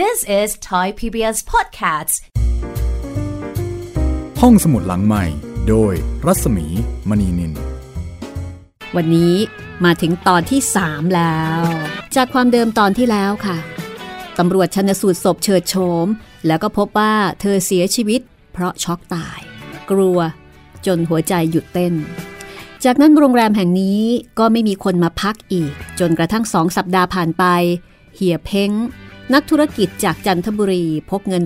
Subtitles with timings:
[0.00, 2.14] This is Thai PBS Podcasts
[4.40, 5.24] ห้องสมุดหลังใหม่
[5.68, 5.92] โดย
[6.26, 6.66] รัศมี
[7.08, 7.52] มณีนิน
[8.96, 9.34] วันนี้
[9.84, 11.62] มาถึงตอนที่ 3 แล้ว
[12.16, 13.56] จากความเดิมตอนที่แล้วค่ะ
[14.38, 16.06] ตำรวจชันสูตรศพเชิดโฉม
[16.46, 18.20] แล้วก็พบว่าเธอเสียชีวิต
[18.52, 19.38] เพราะช็อกตาย
[19.90, 20.18] กลัว
[20.86, 21.94] จนหัวใจหยุดเต้น
[22.84, 24.02] จากนั้นโรงแรมแห่งนี้
[24.38, 27.44] ก็ไม่มีคนมาพักอีก จนกระทั่งสองสัปดาห์ผ่านไป
[28.14, 28.72] เหียเพ้ง
[29.30, 31.44] นักธุรกิจจากจันทบุรีพกเงิน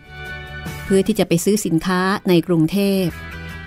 [0.00, 3.04] 80,000 เพื่อที่จะไปซื้อสินค้าในกรุงเทพ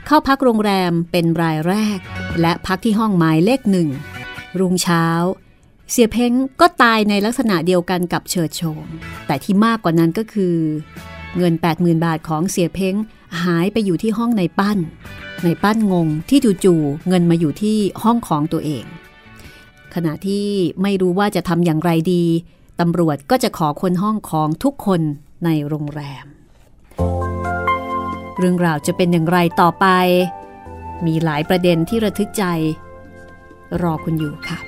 [0.06, 2.00] เข้าพักโรงแรมเป็นรายแรก
[2.42, 3.90] และพักที่ห้องหมายเลขหนึ่ง
[4.60, 5.06] รุ่งเช้า
[5.92, 8.88] เสียเพ้งก็ตายในลักษณะเดียวกันกับเฉิดโฉม
[9.28, 10.56] แต่ที่มากกว่านั้นก็คือ
[11.38, 12.96] เงิน 80,000 บาทของเสียเพ้ง
[13.44, 14.78] หายไปอยู่ที่ห้องในปั้น
[15.44, 18.86] ในปั้นงงที่จู่ๆเงินมาอยู่ที่ห้องของตัวเอง
[19.96, 20.46] ขณะที่
[20.82, 22.24] ไม่รู้ว่าจะทำอย่างไรดี
[22.80, 25.02] ตำรวจก็จะขอคนห้องของทุกคน
[25.46, 26.26] ในโรงแรม
[28.38, 29.86] เรื่องราวจะเป็นอย่างไรต่อไป
[31.06, 32.44] มีหลายประเด็นที่ระทึกใจ
[33.82, 34.60] รอคุณอยู่ค่ะ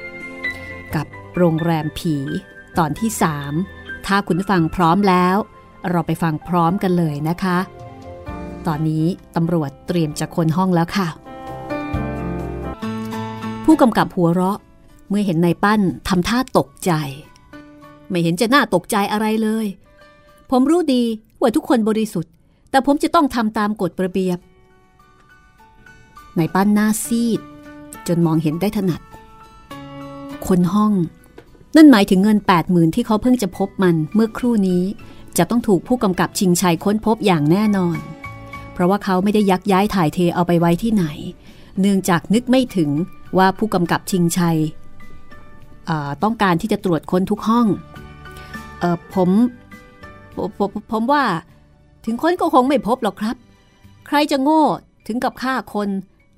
[0.96, 1.06] กับ
[1.38, 2.16] โรงแรมผี
[2.78, 3.10] ตอนที่
[3.56, 5.36] 3 ถ้าคุณฟังพร้อมแล้ว
[5.90, 7.58] เราไปฟังพร้อมกันเลยนะคะ
[8.68, 11.08] ตอนนี้ตำรวจเตรียมจะคนห้องแล้วค่ะ
[13.66, 14.58] ผู้กำกับหัวเราะ
[15.10, 16.92] เมื่อเห็นนายปั้นทำท่าตกใจ
[18.10, 19.66] ไม่เห็นจะน่าตกใจอะไรเลย
[20.50, 21.04] ผมรู้ดี
[21.40, 22.32] ว่าทุกคนบริสุทธิ์
[22.70, 24.38] แต่ผมจะต้องทำตามกฎระเบียบ
[26.38, 27.40] นายปั้นหน้าซีด
[28.08, 29.02] จนมองเห็นได้ถนัด
[30.48, 30.94] คนห้อง
[31.76, 34.84] นั่นหมายถึงเงิน 8 0,000 ที่เขาเพิ่งจะพบมันเมื่อครู่นี้
[35.38, 37.98] จะต้องถูกผู้กำกับชิงชัยค้นพบอย่างแน่นอน
[38.74, 41.06] เพราะว่าเขาไม่ได้ยักย้ายถ่ายเทเอาไปไว้ที่ไหน
[41.80, 42.90] เนื่องจากนึกไม่ถึง
[43.38, 44.60] ว่าผู้กำกับชิงชัย
[46.24, 47.68] ต้องการที่จะตรวจค้นทุกห้อง
[48.80, 49.30] เออผม
[50.36, 51.24] ผมผมว่า
[52.06, 53.36] ถึงค้นก็คงไม่พบหรอกครับ
[54.08, 54.64] ใครจะโง่
[55.08, 55.90] ถึงกับฆ่าคน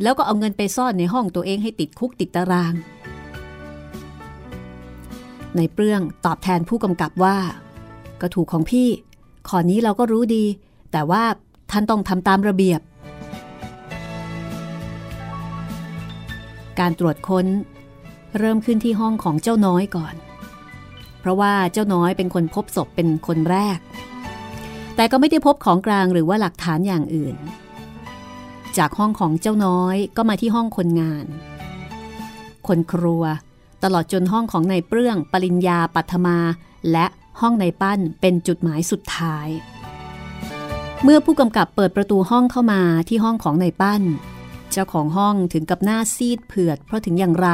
[0.02, 2.74] แล้วก็เอาเงินไปซ่อนในห้องตัวเองให้ติดคุกติดตาราง
[5.56, 7.38] ในเปรื่องตอบแทนผู้กำกับว่า
[8.22, 8.90] ก็ถูกของพี่
[9.48, 10.46] ขอนี้เราก็รู้ดี
[10.92, 11.24] แต่ว่า
[11.72, 12.82] ท่านต้องทำตามระเบียบ
[16.80, 17.46] การตรวจค้น
[18.40, 20.16] เริ่มขึ้นที่ห้องของเจ้าน้อยก่อน
[21.22, 23.80] เพราะว่าเจ้าน้อยเป็นคนพบศพเป็นคนแรก
[24.96, 27.36] แต่ก็ไม่ได้พบของกลางหรือว่าหลักฐานอย่างอื่น
[28.78, 31.26] จากห้องของเจ้าน้อยก็มาที่ห้องคนงาน
[32.68, 33.24] คนครัว
[33.84, 36.38] ตลอดจนห้องของนายเปลื้องปริญญาปัทมา
[36.92, 37.06] และ
[37.42, 39.48] ห้องนายปั้นเป็นจุดหมายสุดท้าย
[41.04, 44.02] เมื่อผู้กำกับเปิดประตูห้องเข้ามาที่ห้องของนายปั้น
[44.72, 47.50] เจ้าของห้องถึงกับหน้าซีดเผือดเพราะถึงอย่างไร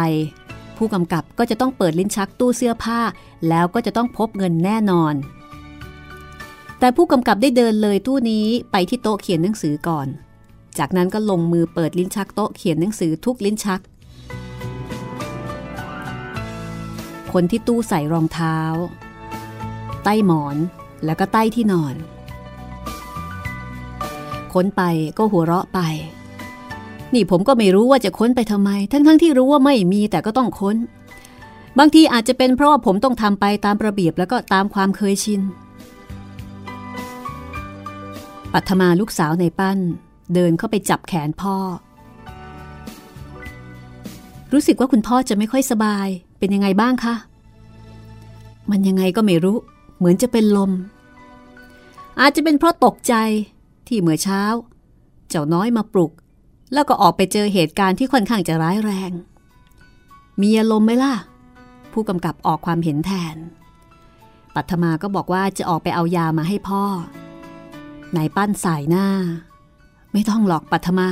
[0.77, 2.99] ผู้กำกับก็จะต้องเปิดลิ้นชักตู้เสื้อผ้า
[3.49, 5.13] แล้วก็จะต้องพบเงินแน่นอน
[6.79, 10.07] แต่ผู้กำกับได้เดินเลยตู้นี้ไปที่โต๊ะเขียนหนังสือก่อน
[10.77, 13.81] จากนั้นก็ลงมือเปิดลิ้นชักโต๊ะเขียนหนังสือทุกลิ้นชัก
[17.33, 18.57] คนที่ตู้ใส่รองเท้า
[20.03, 20.57] ใต้หมอน
[21.05, 21.95] แล้วก็ใต้ที่นอน
[24.53, 24.81] ค้นไป
[25.17, 25.79] ก็หัวเราะไป
[27.13, 30.77] นี่ผมก็ไม่รู้ว่าจะค้นไปทำไม ทั้งๆทที่รู้ว่าไม่มีแต่ก็ต้องค้น
[31.77, 35.41] บางทีอาจจะเป็นเพราะว่าผมต้องทำไปตามระเบียบแล้วก็ตามความเคยชิน
[38.53, 39.79] ปัทมาลูกสาวในปั้น
[40.33, 41.55] เดินเข้าไปจับแขนพ่อ
[44.53, 46.07] รู้สึกว่าคุณพ่อจะไม่ค่อยสบาย
[46.39, 47.15] เป็นยังไงบ้างคะ
[48.71, 49.57] มันยังไงก็ไม่รู้
[49.97, 50.71] เหมือนจะเป็นลม
[52.19, 53.15] อาจจะเป็นเพราะตกใจ
[53.87, 54.41] ที่เมื่อเช้า
[55.29, 56.11] เจ้าน้อยมาปลุก
[56.73, 59.11] แล้วก็ออกไปเจอเหตุการณ์ที่ค่อนข้างจะร้ายแรง
[60.41, 61.13] มีอารมณ์ไหมล่ะ
[61.93, 63.35] ผู้กำกับออกความเห็นแทน
[64.55, 66.83] ปัทมาก็บอกว่าจะออกไปเอายามาให้พ่อ
[68.15, 69.07] นายปั้นสายหน้า
[70.13, 71.09] ไม่ต้องหรอกปัทมา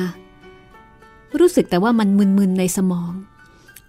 [1.39, 3.13] รู้สึกแต่ว่ามันมึนๆในสมอง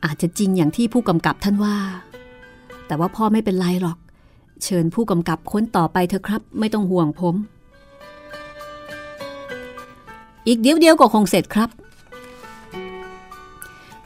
[0.04, 1.76] อาจจะจริงอย่างที่ผู้กำกับท่านว่า
[2.86, 3.98] แต่ว่าพ่อไม่เป็นไรหรอก
[4.64, 7.34] เชิญผู้กำกับค้นต่อไปเถอะครับ ไม่ต้องห่วงผม
[10.48, 11.70] อีกเดียวเดียวก็คงเสร็จครับ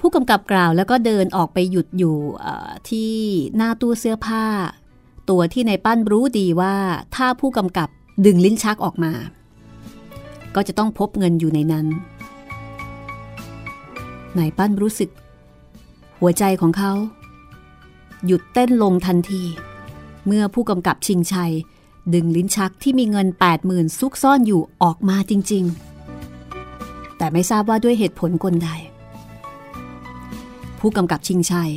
[0.01, 2.17] ผู้กำกับกล่าวแล้วก็เดินออกไปหยุดอยู่
[2.89, 3.13] ที่
[3.57, 4.45] หน้าตู้เสื้อผ้า
[5.31, 6.75] ตัวที่ในปั้นรู้ดีว่า
[7.15, 7.89] ถ้าผู้กำกับ
[8.27, 9.13] ดึงลิ้นชักออกมา
[10.55, 11.87] ก็จะต้องพบเงินอยู่ในนั้น
[14.39, 15.11] นายปั้นรู้สึก
[16.21, 16.93] หัวใจของเขา
[18.27, 19.43] หยุดเต้นลงทันที
[20.27, 21.53] เมื่อผู้กำกับชิงชัย
[22.15, 23.29] ดึงลิ้นชักที่มีเงิน
[23.63, 25.90] 80,000ซุกซ่อนอยู่ออกมาจริง ๆ
[27.21, 28.71] แต่ไม่ทราบว่าด้วยเหตุผลกลใด
[30.79, 31.73] ผู้กำกับชิงชัย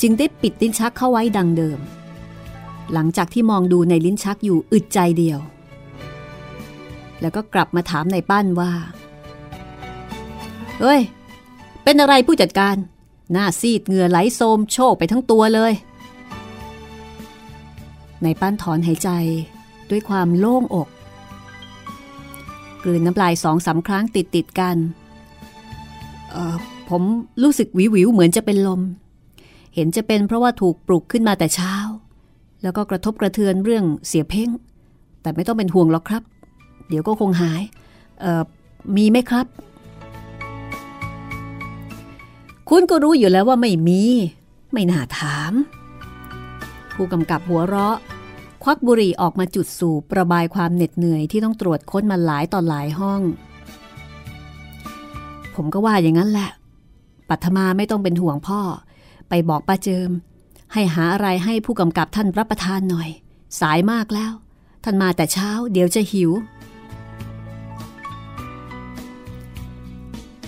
[0.00, 1.78] จึงได้ปิดลิ้นชักเข้าไว้ดังเดิม
[2.92, 5.38] หลังจากที่มองดูในลิ้นชักอยู่อึดใจเดียว
[7.20, 8.72] แล้วก็กลับมาถามในปั้นว่า
[10.80, 11.00] เฮ้ย
[11.82, 12.76] เป็นอะไรผู้จัดการ
[13.32, 15.72] หน้าซีดเหงื่อไหลโซมโชกไปทั้งตัวเลย
[18.22, 19.10] ในปั้นถอนหายใจ
[19.90, 20.88] ด้วยความโล่งอก
[22.84, 24.76] กลืนน้ำลายสองสาครั้งติดติดกัน
[26.30, 26.56] เออ
[26.88, 27.02] ผม
[27.42, 28.80] รู้สึกวิววิวเหมือนจะเป็นลม
[29.74, 31.74] เห็นจะเป็นเพราะว่าถูกปลุกขึ้นมาแต่เช้า
[32.62, 34.50] แล้วก็กระทบกระเทือนเรื่องเสียเพ่ง
[35.22, 36.22] แต่ไม่ต้องเป็นห่วงหรอกครับ
[36.88, 37.62] เดี๋ยวก็คงหาย
[38.20, 38.42] เออ
[38.96, 39.46] มีไหมครับ
[42.70, 44.02] คุณก็รู้อยู่แล้วว่าไม่มี
[44.72, 45.52] ไม่น่าถาม
[46.94, 47.96] ผู้กำกับหัวเราะ
[48.66, 53.20] ควักบุหรี่ออกมาจุดสูบประบายความเหน็ดเหนื่อยที่ต้องตรวจค้นมาหลายต่อหลายห้อง
[55.54, 56.50] ผมก็ว่าอย่างนั้นแหละ
[57.28, 58.60] ปัทมาไม่ต้องเป็นห่วงพ่อ
[59.28, 60.10] ไปบอกป้าเจิม
[60.72, 63.08] ให้หาอะไรให้ผู้กำกับท่านรับประทานหน่อย
[63.60, 64.32] สายมากแล้ว
[64.84, 66.30] ท่านมาแต่เช้า เดี๋ยวจะหิว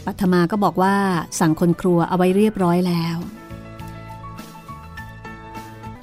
[0.06, 0.94] ปัทมาก็บอกว่า
[1.40, 3.16] สั่งคนครัวเอาไว้เรียบร้อยแล้ว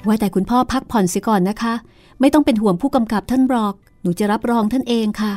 [0.06, 1.74] ว่าแต่คุณพ่อพักผ่อนสิก่อนนะคะ
[2.24, 5.32] ไม่ต้องเป็นห่วงผู้กำกับท่านบอก หนูจะรับรองท่านเองค่ะ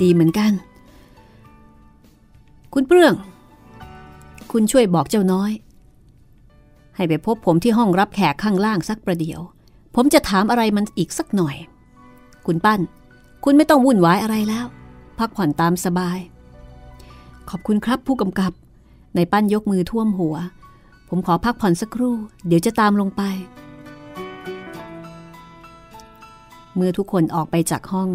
[0.00, 0.52] ดีเหมือนกัน
[2.74, 3.14] คุณเปรื่อง
[4.52, 5.50] คุณช่วยบอกเจ้าน้อย
[6.96, 9.40] ให้ไปพบผมที่ห้องรับแขกข้างล่างสักประเดี๋ยว
[9.94, 11.56] ผมจะถามอะไรมันอีกสักหน่อย
[12.46, 12.80] คุณปั้น
[13.44, 14.66] คุณไม่ต้องวุ่นวายอะไรแล้ว
[15.18, 16.18] พักผ่อนตามสบาย
[17.50, 18.52] ขอบคุณครับผู้กำกับ
[19.16, 20.36] ในปั้นยกมือท่วมหัว
[21.08, 22.14] ผมขอพักผ่อนสักครู่
[22.46, 23.24] เดี๋ยวจะตามลงไป
[26.76, 28.10] เมื่อทุกคนออกไปจากห้อง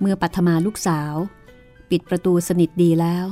[0.00, 1.14] เมื่อปัทมาลูกสาว
[1.90, 3.26] ปิดประตูสนิทดีแล้ว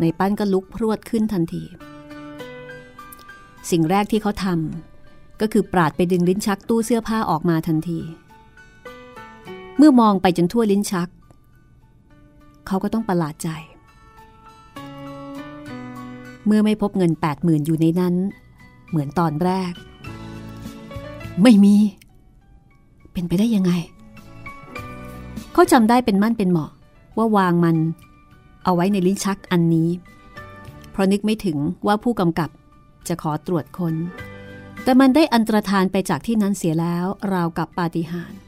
[0.00, 1.64] ในปั้นก็ลุกพรวดขึ้นทันที
[3.70, 8.00] สิ่งแรกที่เขาทำก็คือปราดไปดึงลิ้นชักตู้เสื้อผ้าออกมาทันที
[9.78, 11.08] เมื่อมองไปจนทั่วลิ้นชัก
[12.66, 13.48] เขาก็ต้องประหลาดใจ
[16.46, 18.14] เมื่อไม่พบเงินแปดหมื่นอยู่ในนั้น
[18.88, 19.72] เหมือนตอนแรก
[21.42, 21.74] ไม่มี
[23.12, 23.72] เป็นไปได้ยังไง
[25.52, 26.70] เขาจำได้เป็นมั่นเป็นเหมาะ
[27.16, 27.76] ว่าวางมัน
[28.64, 29.88] เอาไว้ในลิ้นชักอันนี้
[30.90, 32.50] เพราะนึกไม่ถึงว่าผู้กำกับ
[33.08, 33.94] จะขอตรวจคน้น
[34.82, 38.40] แต่มันได้อันตรธานไปจากที่นั้นเสียแล้วราวกับปาฏิหาริย์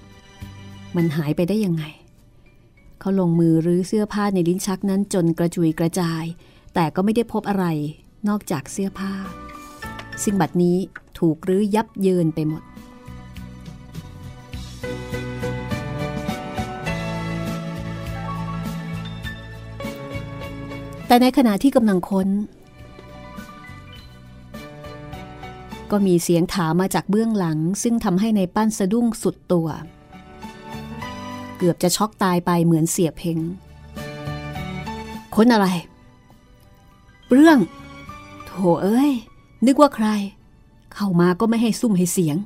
[0.97, 1.85] มันหายไปได้ยังไง
[3.01, 6.25] เขาลงมือรื้อเสื้อผ้าในลิ้นชักนั้นจนกระจุยกระจาย
[6.81, 7.67] แต่ก็ไม่ได้พบอะไร
[8.29, 9.13] นอกจากเสื้อผ้า
[10.23, 10.77] ซึ่งบัดนี้
[11.19, 12.63] ถูกรื้อยับเยินไปหมด
[21.07, 22.29] แต่ในขณะที่กำลังค้น
[25.91, 29.69] ก็มีเสียงถามมาจากเบื้องหลัง ซึ่งทำให้ในปั้นสะดุ้งสุดตัว
[31.59, 33.39] เกือบจะช็อกตายไปเหมือนเสียเพง
[35.37, 35.69] ค้นอะไร
[37.33, 37.59] เรื่อง
[38.47, 38.53] โถ
[38.83, 39.11] เอ้ย
[39.67, 40.09] นึกว่าใคร
[40.95, 42.37] เข้ามาก็ไม่ให้ซุ่มให้เสียง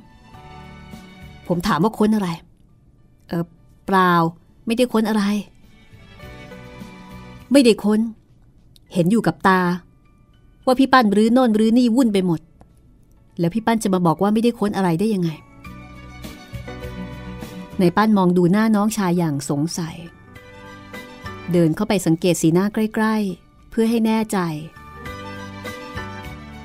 [1.47, 2.29] ผมถามว่าค้นอะไร
[3.27, 3.45] เออ
[3.85, 4.11] เปล่า
[4.65, 5.23] ไม่ได้ค้นอะไร
[7.51, 7.99] ไม่ได้ค้น
[8.93, 9.61] เห็นอยู่กับตา
[10.65, 12.41] ว่าพี่ปั้นรื้อโน่นรื้อนี่วุ่นไปหมด
[13.39, 15.29] แล้วพี่ปั้นจะมาบอกว่าไม่ได้ค้นอะไรได้ยังไง
[17.79, 19.95] ในปั้นมองดูหน้าน้องชายอย่างสงสัย
[21.51, 23.42] เดินเข้าไปสังเกตสีหน้าใกล้ๆ
[23.73, 24.37] เพื่อให้แน่ใจ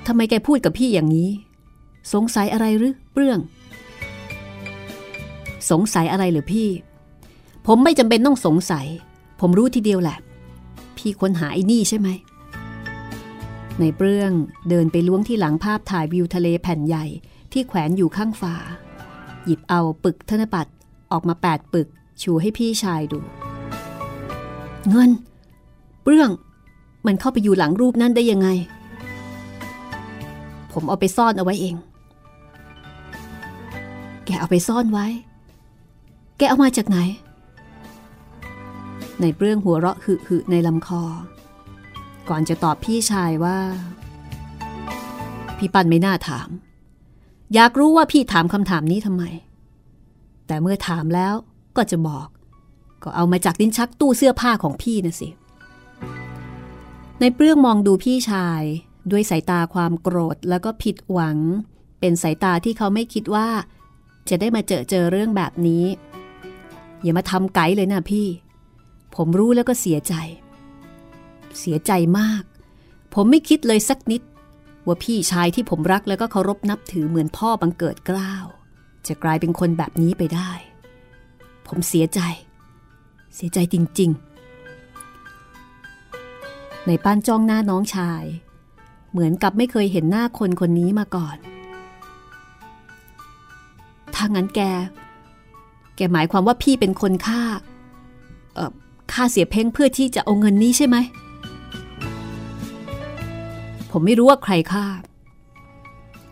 [0.06, 1.30] ทำไมแกพูดกับพี่อย่างนี้
[2.12, 3.38] สงสัยอะไรหรือเปรื่อง
[5.70, 6.68] สงสัยอะไรหรือพี่
[7.66, 8.86] ผมไม่จำเป็นต้องสงสัย
[9.40, 10.18] ผมรู้ทีเดียวแหละ
[10.96, 12.08] พี่ค้นหาไอ้นี่ใช่ไหม
[13.78, 14.32] ในเปรื่อง
[14.68, 17.04] เดินไปล้วงที่หลังภาพถ่ายวิวทะเลแผ่นใหญ่
[17.52, 18.54] ที่แขวนอยู่ข้างฝา
[19.44, 20.72] หยิบเอาปึกธนบัตร
[21.12, 21.88] ออกมาแปดปึก
[22.22, 23.18] ชูให้พี่ชายดู
[24.88, 25.10] เงิน
[26.02, 26.30] เปรื่อง
[27.06, 28.48] มันเข้าไปอยู่หลังรูปนั้นได้ยังไง
[30.72, 31.76] ผมเอาไปซ่อนเอาไว้เอง
[34.24, 35.06] แกเอาไปซ่อนไว้
[36.36, 36.98] แกเอามาจากไหน
[39.20, 41.02] ในเรื่องหัวเราะหึหึในลำคอ
[42.28, 43.58] ก่อนจะตอบพี่ชายว่า
[45.58, 46.48] พี่ปันไม่น่าถาม
[47.54, 49.24] อยากรู้ว่าพี่ถามคำถามนี้ทำไม
[50.46, 51.34] แต่เมื่อถามแล้ว
[51.76, 52.28] ก็จะบอก
[53.02, 55.28] ก็เอามาจากลิ้นชักตู้เสื้อผ้าของพี่นะสิ
[57.20, 58.62] ในเปรื่องมองดูพี่ชาย
[59.10, 61.38] ด้วยสายตาความโกรธแล้วก็ผิดหวัง
[62.00, 63.48] เป็นสายตาที่เขาไม่คิดว่า
[64.28, 65.84] จะได้มาเจอเจอเรื่องแบบนี้
[67.02, 68.26] อย่ามาทำไกด์เลยนะพี่
[69.14, 70.14] ผมรู้แล้วก็เสียใจ
[71.58, 72.42] เสียใจมาก
[73.14, 74.22] ผมไม่คิดเลยสักนิด
[74.86, 78.46] ว่าพี่ชายที่ผมรักแล้วก็เคารพนับถือเหมือนพ่อบังเกิดกล้าว
[79.06, 80.50] จะกลายเป็นคนแบบนี้ไปได้
[81.66, 82.20] ผมเสียใจ
[83.34, 84.27] เสียใจจริง ๆ
[86.88, 88.22] ในป้านจ้องหน้าน้องชาย
[89.10, 91.36] เหมือนกับไม่เคยเห็นหน้าคนคนนี้มาก่อน
[94.14, 94.60] ถ้างั้นแก
[95.96, 97.42] แกหมายความว่าพี่เป็นคนฆ่า
[98.54, 98.72] เอ่อ
[99.12, 100.96] ฆ่าเสียเพ่งเพื่อที่จะเอาเงินนี้ใช่ไหม
[103.90, 104.86] ผมไม่รู้ว่าใครฆ่า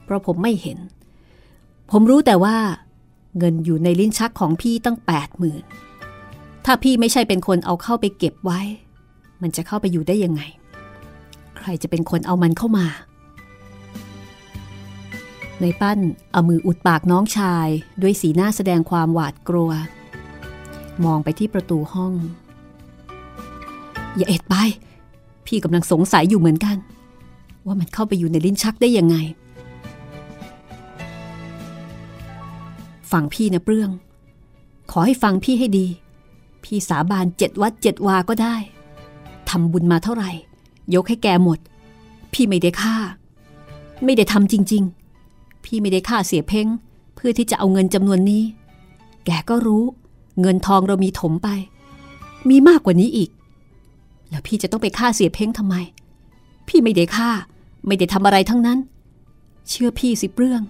[0.05, 0.79] เพราะผมไม่เห็น
[1.91, 2.57] ผมรู้แต่ว่า
[3.39, 5.65] เงินอยู่ในลิ้นชักของพี่ตั้งแปดหมื่น
[6.65, 8.61] ถ้าพี่ไม่ใช่เป็นคนเอาเข้าไปเก็บไว้
[9.43, 10.43] มันจะเข้าไปอยู่ได้ยังไง
[11.57, 12.87] ใครจะเป็นคนเอามันเข้ามา
[15.61, 15.99] ในปั้น
[16.33, 17.69] เอามืออุดปากน้องชาย
[18.03, 19.71] ด้วยสีหน้าแสดงความหวาดกลัว
[21.05, 22.13] มองไปที่ประตูห้อง
[24.17, 24.55] อย่าเอ็ดไป
[25.47, 26.77] พี่กำลังสงสัยอยู่เหมือนกัน
[27.67, 29.17] ว่ามันเข้าไปอยู่ในลิ้นชักได้ยังไง
[33.13, 33.91] ฟังพี่นะเปรื่อง
[34.91, 35.87] ขอให้ฟังพี่ให้ดี
[36.65, 38.57] พี่สาบานเจ็ดวัดเจ็ดวาก็ได้
[39.51, 40.31] ทำบุญมาเท่าไหร่
[40.95, 41.59] ยกให้แกหมด
[42.33, 42.97] พี่ไม่ได้ฆ่า
[44.05, 44.83] ไม่ได้ทำจริง
[45.25, 46.67] ๆ พี่ไม่ได้ฆ่าเสียเพ้ง
[47.15, 48.43] เพื่อที่จะเอาเงินจำนวนนี้
[49.27, 49.85] แกก็รู้
[50.41, 51.49] เงินทองเรามีถมไป
[52.49, 53.31] มีมากกว่านี้อีก
[54.31, 55.75] แล้วพี่จะต้องไปฆ่าเสียเพ้งทำไม
[56.69, 57.31] พี่ไม่ได้ฆ่า
[57.87, 58.79] ไม่ได้ทำอะไรทั้งนั้น
[59.69, 60.63] เชื่อพี่สิเรื่อง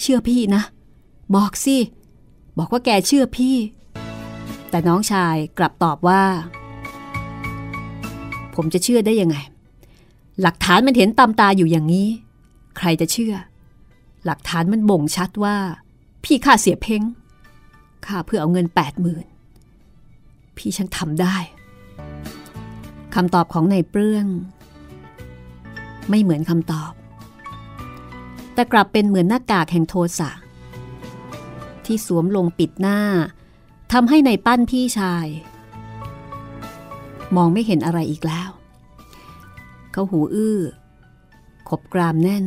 [0.00, 0.62] เชื่อพี่นะ
[1.34, 1.76] บอกสิ
[2.58, 3.56] บอกว่าแกเชื่อพี่
[4.70, 6.22] แต่น้องชายกลับตอบว่า
[8.60, 9.36] ผมจะเชื่อได้ยังไง
[10.42, 12.08] หลักฐานมันเห็นตามตาอยู่อย่างนี้
[12.76, 13.34] ใครจะเชื่อ
[14.24, 15.56] หลักฐานมันบ่งชัดว่า
[16.24, 17.02] พี่ฆ่าเสียเพ้ง
[18.06, 19.26] ฆ่าเพื่อเอาเงินแปดหมื่น
[20.56, 21.36] พี่ช่างทำได้
[23.14, 24.26] คำตอบของนายเปลื้อง
[26.08, 26.92] ไม่เหมือนคำตอบ
[28.54, 30.30] แต่กลับเป็นเหมือนหน้ากากแห่งโทสะ
[31.84, 33.00] ที่สวมลงปิดหน้า
[33.92, 35.26] ทำให้ในปั้นพี่ชาย
[37.36, 38.50] มองไม่เห็นอะไรอีกแล้ว
[39.92, 40.60] เขาหูอื้อ
[41.68, 42.44] ขบกรามแน่น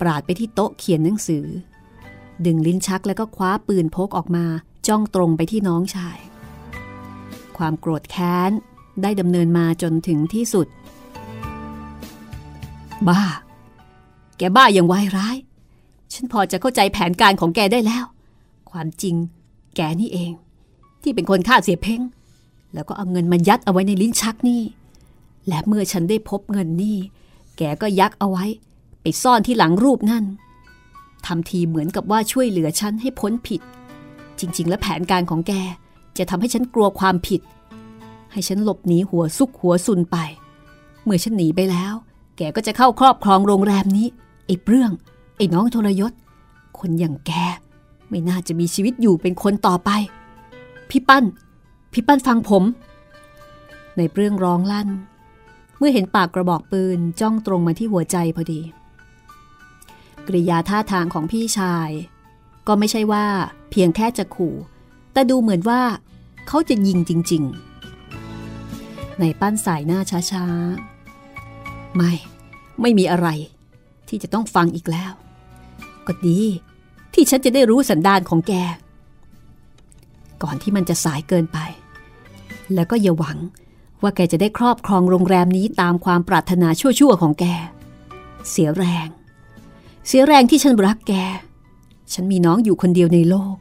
[0.00, 1.46] ปราดไปที่โต๊ะเขียนหนังสือ
[2.46, 4.44] ดึงลิ้นชักแล้วก็คว้าปืนพกออกมา
[4.88, 6.18] จ้องตรงไปที่น้องชาย
[7.56, 8.50] ความโกรธแค้น
[9.02, 10.66] ได้ดำเนินมาจนถึงที่สุด
[13.08, 13.22] บ้า
[14.38, 15.36] แกบ้าอย่างวายร้าย
[16.12, 18.04] ฉันพอจะเข้าใจแผนการของแกได้แล้ว
[18.70, 19.14] ความจริง
[19.76, 20.32] แกนี่เอง
[21.02, 22.00] ที่เป็นคนฆ่าเสียเพ้ง
[22.74, 24.62] แล้วก็เอาเงินมายัดเอาไว้ในลิ้นชักนี่
[25.48, 26.96] และเมื่อฉันได้พบเงินนี่
[27.58, 28.44] แกก็ยักเอาไว้
[29.02, 30.24] ไปซ่อนที่หลังรูปนั่น
[31.26, 33.60] ทำทีเหมือนกับว่าช่วยเหลือฉันให้พ้นผิด
[34.38, 35.52] จริง ๆ และแผนการของแก
[36.18, 37.40] จะทำให้ฉันกลัวความผิด
[38.32, 40.16] ให้ฉันหลบหนีหัวซุกหัวซุนไป
[41.04, 41.94] เมื่อฉันหนีไปแล้ว
[42.36, 44.06] แกก็จะเข้าครอบครองโรงแรมนี้
[44.46, 44.90] ไอ้เปรื่อง
[45.36, 46.12] ไอ้น้องทรยศ
[46.78, 47.32] คนอย่างแก
[48.08, 49.90] ไม่น่าจะมีชีวิตอยู่เป็นคนต่อไป
[50.88, 51.24] พี่ปั้น
[51.92, 52.64] พี่ปั้นฟังผม
[53.96, 54.88] ในเปรื่องร้องลั่น
[55.78, 58.60] เมื่อเห็นปากกระบอกปืนจ้องตรงมาที่หัวใจพอดี
[60.26, 61.90] กริยาท่าทางของพี่ชาย
[62.66, 63.26] ก็ไม่ใช่ว่า
[63.70, 64.54] เพียงแค่จะขู่
[65.12, 65.82] แต่ดูเหมือนว่า
[66.48, 67.42] เขาจะยิงจริง
[68.30, 72.12] ๆ ในปั้นสายหน้าช้าๆ ไม่
[72.80, 73.28] ไม่มีอะไร
[74.08, 75.12] ที่จะต้องฟังอีกแล้ว
[76.06, 76.38] ก็ดี
[77.14, 78.52] ที่ฉันจะได้รู้สันดานของแก
[80.42, 81.58] ก่อนที่มันจะสายเกินไป
[82.74, 83.38] แล้วก็อย่าหวัง
[84.02, 87.44] ว่าแกจะได้ครอบครองโรงแรมนี้ตามความปรารถนาชั่วๆของแก
[88.50, 89.08] เสียแรง
[90.06, 91.14] เสียแรงที่ฉันรักแก
[92.12, 93.56] ฉันมีน้องอยู่คนเดียวในโลก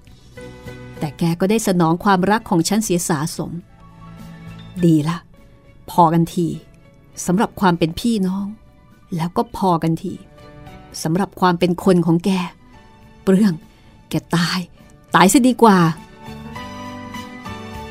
[1.00, 3.52] แต่แกก็ได้สนองความรักของฉันเสียสาสม
[4.86, 5.18] ดีละ
[5.92, 6.48] พอกันที
[7.26, 8.46] สำหรับความเป็นพี่น้อง
[9.16, 10.14] แล้วก็พอกันที
[11.04, 12.32] สำหรับความเป็นคนของแก
[13.24, 13.54] เปรื่อง
[14.10, 14.60] แกตาย
[15.16, 15.78] ตายซะดีกว่า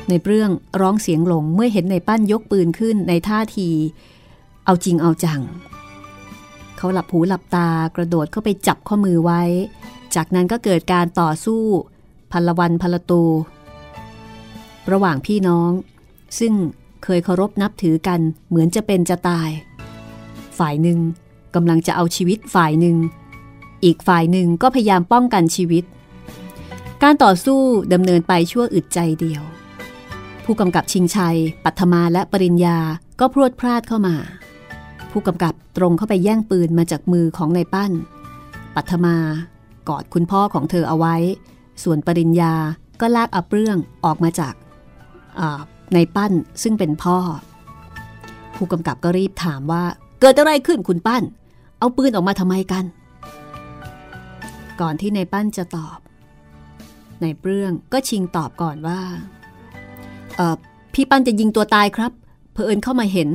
[0.09, 3.69] ในเรื่องร้องเสียงหลงเมื่อเห็นในปั้นยกปืนขึ้นในท่าที
[4.65, 5.41] เอาจริงเอาจัง
[6.77, 9.41] เขาหลับหูหลับตากระโดดเข้าไปจับข้อมือไว้
[10.15, 11.61] จากนั้นก็เกิดการต่อสู้
[12.31, 13.23] พลวันพลตู
[14.91, 15.71] ระหว่างพี่น้อง
[16.39, 16.53] ซึ่ง
[17.03, 19.49] เคยเคารพนับถือกันเหมือนจะเป็นจะตาย
[20.57, 20.99] ฝ่ายหนึ่ง
[21.55, 22.97] กำลังจะเอาชีวิตฝ่ายหนึ่ง
[23.83, 25.83] อีกฝ่ายหนึ่งก็พยายามป้องกันชีวิต
[27.03, 27.59] การต่อสู้
[27.93, 29.43] ดำเนินไปชั่วอึดใจเดียว
[30.49, 32.77] ผู้กำกับชิงชัย ปัทมาและปริญญา
[33.19, 34.15] ก็พรวดพลาดเข้ามา
[35.11, 37.91] ผู้กำกับตรงเข้าไปแย่งปืนมาจากมือของนายปั้น
[38.75, 39.15] ปัทมา
[39.89, 41.15] กอดคุณพ่อของเธอเอาไว้
[41.83, 42.53] ส่วนปริญญา
[43.01, 44.53] ก็ลากอับเรื่องออกมาจาก
[45.93, 46.31] ในปั้น
[46.63, 47.17] ซึ่งเป็นพ่อ
[48.55, 49.83] ผู้กำกับก็รีบถามว่า
[50.21, 51.23] เกิดอะไรขึ้นคุณปั้น
[51.79, 52.85] เอาปืนออกมาทำไมกัน
[54.81, 55.99] ก่อนที่นายปั้นจะตอบ
[57.21, 59.01] นายเปลื้องก็ชิงตอบก่อนว่า
[60.93, 62.11] พี่ปั้นจะยิงตัวตายครับ
[62.53, 63.29] เพอเอิญเข้ามาเห็น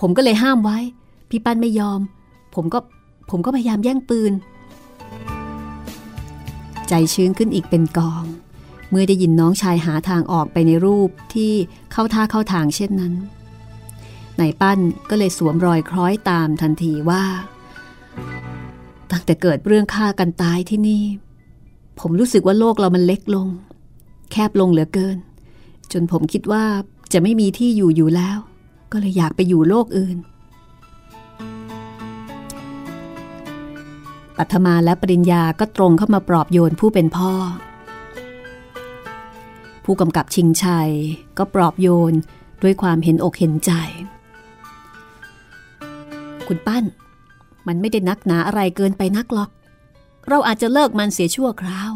[0.00, 0.78] ผมก็เลยห้ามไว้
[1.30, 2.00] พี่ปั้นไม่ยอม
[2.54, 2.78] ผมก็
[3.30, 4.32] ผมก็พยายามแย่งปืน
[6.88, 8.24] ใจชื้นขึ้นอีกเป็นกอง
[8.90, 11.52] เมื่อได้ยินน้องชายหาทางออกไปในรูปที่
[11.92, 13.12] เข้าท่าเข้าทางเช่นนั้น
[14.40, 14.78] นายปั้น
[15.10, 17.24] ก็เลยสวมรอยคล้อยตามทันทีว่า
[19.10, 21.04] ตั้งแต่เกิดเรื่องฆ่ากันตายที่นี่
[22.00, 23.48] ผมรู้สึกว่าโลกเรามันเล็กลง
[24.32, 25.16] แคบลงเหลือเกิน
[25.92, 26.64] จนผมคิดว่า
[27.12, 28.38] จะไม่มีที่อยู่อยู่แล้ว
[28.92, 30.18] ก็เลยอยากไปอยู่โลกอื่น
[34.36, 37.32] ปัทมาและปริญญาก็ตรงเข้ามาปลอบโยนผู้เป็นพ่อ
[39.84, 40.90] ผู้กำกับชิงชัย
[41.38, 42.12] ก็ปลอบโยน
[42.62, 43.72] ด้วยความเห็นอกเห็นใจ
[46.46, 46.84] คุณปั้น
[47.66, 49.50] มันไม่ได้นักหนาอะไรเกินไปนักหรอก
[50.28, 51.92] เราอาจจะเลิกมันเสียชั่วคราว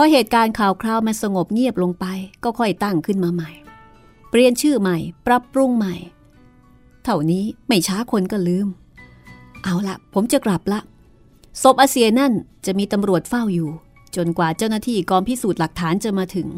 [0.00, 2.06] พอเหตุการณ์ข่าวคราวมันสงบเงียบลงไป
[2.44, 3.50] ก็ค่อยตั้งขึ้นมาใหม่
[4.30, 5.94] เปลี่ยนชื่อใหม่ ปรับปรุงใหม่
[7.04, 8.68] เท่านี้ไม่ช้าคนก็ลืม
[9.62, 10.80] เอาละผมจะกลับละ
[11.62, 12.32] ศพอาเซียนั่น
[12.66, 13.70] จะมีตำรวจเฝ้าอยู่
[14.16, 16.48] จนกว่าเจ้าหน้าที่กองพิสูจน์หลักฐานจะมาถึง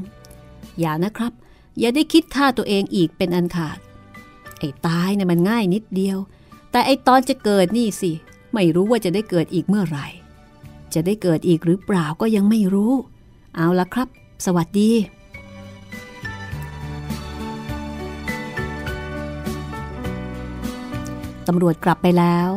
[0.79, 1.33] อย่านะครับ
[1.79, 3.79] อย่าได้คิดฆ่าตัวเองอีกเป็นอันขาด
[4.59, 6.19] ไอ้ตายเนี่ยมันง่ายนิดเดียว
[6.71, 8.13] แต่ไอ้ตอนจะเกิดนี่สิ
[8.55, 10.07] ไม่รู้ว่าจะได้เกิดอีกเมื่อไหร่
[10.95, 12.95] จะได้เกิดอีกหรือเปล่าก็ยังไม่รู้
[13.57, 14.09] เอาละครับ
[14.47, 14.91] สวัสดี
[21.49, 22.49] ตำรวจกลับไปแล้ว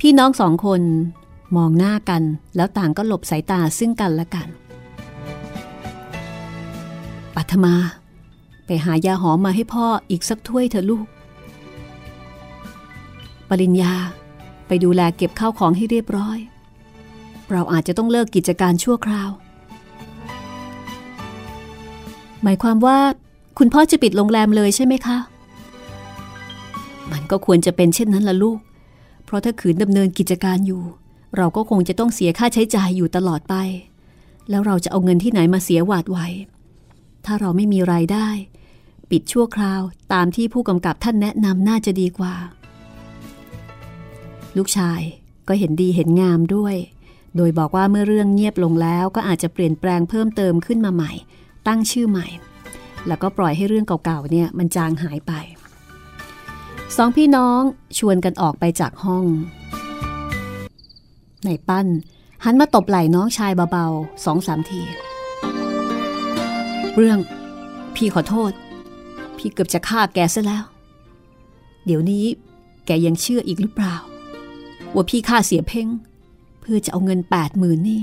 [0.00, 0.82] พี่น้องสองคน
[1.56, 2.22] มองหน้ากัน
[2.56, 4.48] แล้วต่างก็หลบสายตาซึ่งกันและกัน
[7.36, 7.74] ปัทมา
[8.66, 11.06] ไปหายาหอมมาให้พ่ออีกสักถ้วยเถอะลูก
[13.48, 13.94] ปริญญา
[14.66, 16.38] ไปดูแลเก็บข้าวของให้เรียบร้อย
[17.50, 19.30] เราอาจจะต้องเลิกกิจการชั่วคราว
[22.42, 22.98] หมายความว่า
[23.58, 25.18] คุณพ่อจะปิดโรงแรมเลยใช่ไหมคะ
[27.12, 28.58] มันก็ควรจะเป็นเช่นนั้นละลูก
[29.24, 30.82] เพราะถ้าขืนดำเนินกิจการอยู่
[31.36, 33.54] เราก็คงจะต้องเสียค่าใช้จ่ายอยู่ตลอดไป
[34.50, 36.18] แล้วเราจะเอาเงินที่ไหนมาเสียหวาดไว
[37.24, 38.28] ถ้าเราไม่มีรายได้
[39.10, 39.80] ปิดชั่วคราว
[40.12, 42.34] ตามที่ผู้กำกับท่านแนะนำน่าจะดีกว่า
[44.56, 45.00] ลูกชาย
[45.48, 46.76] ก็เห็นดีเห็นงามด้วย
[47.36, 51.12] โดยบอกว่าเมื่อเรื่องเงียบลงแล้วก็อาจจะเปลี่ยนแปลงเพิ่มเติมขึ้นมาใหม่
[51.66, 52.26] ตั้งชื่อใหม่
[53.06, 55.32] แล้วก็ปล่อยให้เรื่องเก่าๆเนี่ยมันจางหายไป
[56.96, 57.60] สองพี่น้อง
[57.98, 59.24] ชวนกันออกไปจากห้อง
[61.44, 61.86] ในปั้น
[62.44, 64.82] หันมาตบไหล่น้องชายเบาๆสองสามที
[66.96, 67.18] เรื่อง
[67.96, 68.52] พี่ขอโทษ
[69.36, 70.64] พี่เกือบจะฆ่าแกซะแล้ว
[71.84, 72.24] เดี๋ยวนี้
[72.86, 73.96] แกยังเชื่ออีกหรือเปล่า
[74.94, 75.88] ว่าพี่ฆ่าเสียเพ่ง
[76.60, 78.02] เพื่อจะเอาเงินแปดหมื่นนี่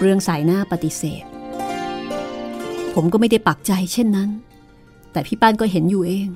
[0.00, 1.24] เรื่องสายหน้าปฏิเสธ
[2.94, 4.30] ผมก็ไม่ได้ปักใจเช่นนั้น
[5.12, 6.28] แต่พี่ป้านก็เห็นอยู่เอง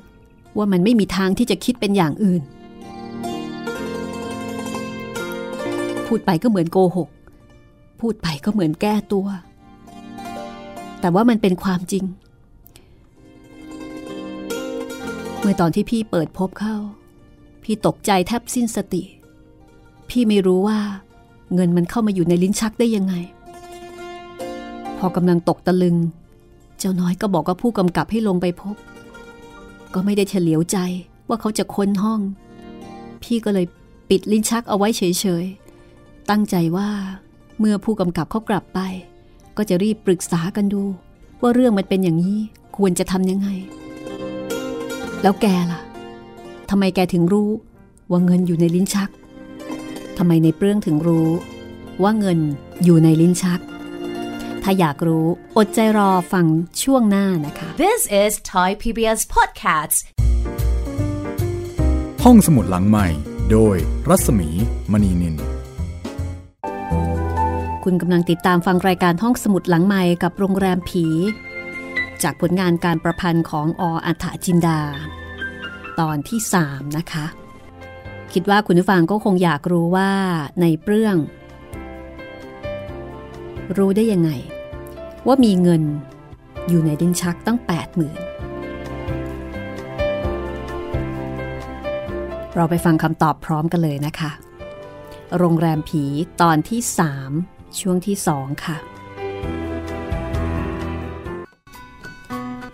[0.56, 2.42] ว่ามันไม่มีทางที่จะคิดเป็นอย่างอื่น
[6.06, 7.08] พูดไปก็เหมือนโกหก
[8.00, 9.26] พูดไปก็เหมือนแก้ตัว
[11.00, 12.04] แต่ว่ามันเป็นความจริง
[15.40, 16.76] เมื่อตอนที่พี่เปิดพบเข้า
[17.62, 19.02] พี่ตกใจแทบสิ้นสติ
[20.08, 20.78] พี่ไม่รู้ว่า
[21.54, 23.14] เงินมันเข้ามาอยู่ในลิ้นชักได้ยังไง
[24.98, 25.96] พอกำลังตกตะลึง
[26.78, 28.76] เจ้าน้อยก็บอกว่าผู้กำกับให้ลงไปพบ
[29.94, 30.78] ก็ไม่ได้เฉลียวใจ
[31.28, 32.20] ว่าเขาจะค้นห้อง
[33.22, 33.66] พี่ก็เลย
[34.10, 35.02] ปิดลิ้นชักเอาไว้เฉ
[35.42, 36.88] ยๆ ตั้งใจว่า
[37.58, 38.80] เมื่อผู้กำกับเขากลับไป
[39.56, 40.82] ก็จะรีบปรึกษากันดู
[41.42, 42.38] ว่าเรื่องมันเป็นอย่างนี้
[42.76, 43.48] ควรจะทำยังไง
[45.22, 45.80] แล้วแกล่ะ
[46.70, 47.50] ทำไมแกถึงรู้
[48.10, 49.10] ว่าเงินอยู่ในลิ้นชัก
[50.18, 51.28] ทำไมในเปรื่องถึงรู้
[52.02, 52.38] ว่าเงิน
[52.84, 53.60] อยู่ในลิ้นชัก
[54.62, 56.46] ถ้าอยากรู้อดใจรอฟัง
[56.82, 59.98] ช่วงหน้านะคะ This is Thai PBS Podcast
[62.24, 63.06] ห้องสมุดหลังใหม่
[63.52, 63.76] โดย
[64.08, 64.48] รัศมี
[64.92, 65.34] มณีนิน
[67.84, 71.06] คุณกำลังติดตามฟังรายการห้องสมุดหลังใหม่กับโรงแรมผี
[72.22, 74.80] จากผลงานการประพันธ์ของออัฏฐจินดา
[76.00, 77.26] ตอนที่ 3 นะคะ
[78.32, 80.10] คิดว่าคุณผู้ฟังก็คงอยากรู้ว่า
[80.60, 81.16] ในเปรื่อง
[83.76, 84.30] รู้ได้ยังไง
[85.26, 85.82] ว่ามีเงิน
[86.68, 87.74] อยู่ในดินชักตั้ง 8 0,000
[92.54, 94.30] เราไปฟังคำตอบพร้อมกันเลยนะคะ
[95.38, 96.04] โรงแรมผี
[96.42, 96.80] ตอนที่
[97.30, 98.76] 3 ช่วงที่ 2 ค่ะ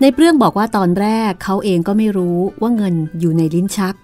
[0.01, 3.95] ในเรื่องบอกว่าตอนแรกเขาเองก็ไม่รู้ว่าเงินอยู่ในลิ้นชัก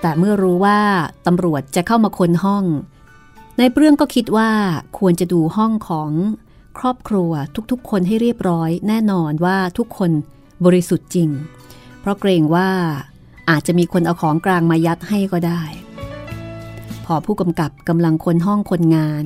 [0.00, 0.78] แต่เมื่อรู้ว่า
[1.26, 2.64] ตำรวจจะเข้ามาค้นห้อง
[3.58, 4.50] ในเปรื่องก็คิดว่า
[4.98, 6.10] ควรจะดูห้องของ
[6.78, 7.32] ครอบครัว
[7.70, 10.10] ทุกๆ คนให้เรียบร้อยแน่นอนว่าทุกคน
[10.64, 11.30] บริสุทธิ์จริง
[12.00, 12.70] เพราะเกรงว่า
[13.50, 15.62] อาจจะมีคนเอาของกลางมายัดให้ก็ได้
[17.04, 19.24] พอผู้กำกับกำลังคนห้องคนงาน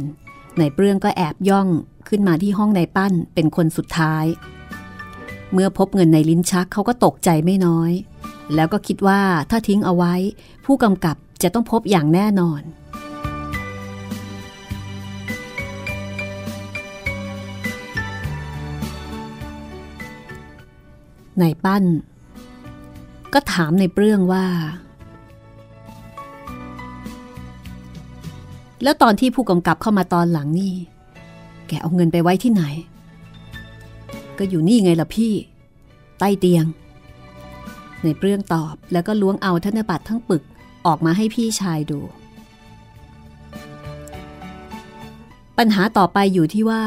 [0.58, 1.68] ในเปรื่องก็แอบย่อง
[2.08, 4.24] ขึ้นมาที่ห้องในปั้นเป็นคนสุดท้าย
[5.52, 7.92] เมื่อพบเงินในลิ้นชักเขาก็ตกใจไม่น้อย
[8.54, 10.14] แล้วก็คิดว่าถ้าทิ้งเอาไว้
[10.64, 12.62] ผู้กำกับจะต้องพบอย่างแน่นอน
[21.40, 21.84] ในปั้น
[23.32, 24.46] ก็ถามในเปรื่องว่า
[28.82, 30.74] แล้วตอนที่ผู้กำกับเข้ามาตอนหลังนี่
[31.68, 32.62] แกเอาเงินไปไว้ที่ไหน
[34.38, 35.32] ก็อยู่นี่ไงล่ะพี่
[36.18, 36.64] ใต้เตียง
[38.02, 40.42] ในเปรื่องตอบแล้วก็ล้วงเอาธนบัตรทั้งปึก
[40.86, 42.00] ออกมาให้พี่ชายดู
[45.58, 46.82] ปัญหาต่อไปอยู่ที่ว่า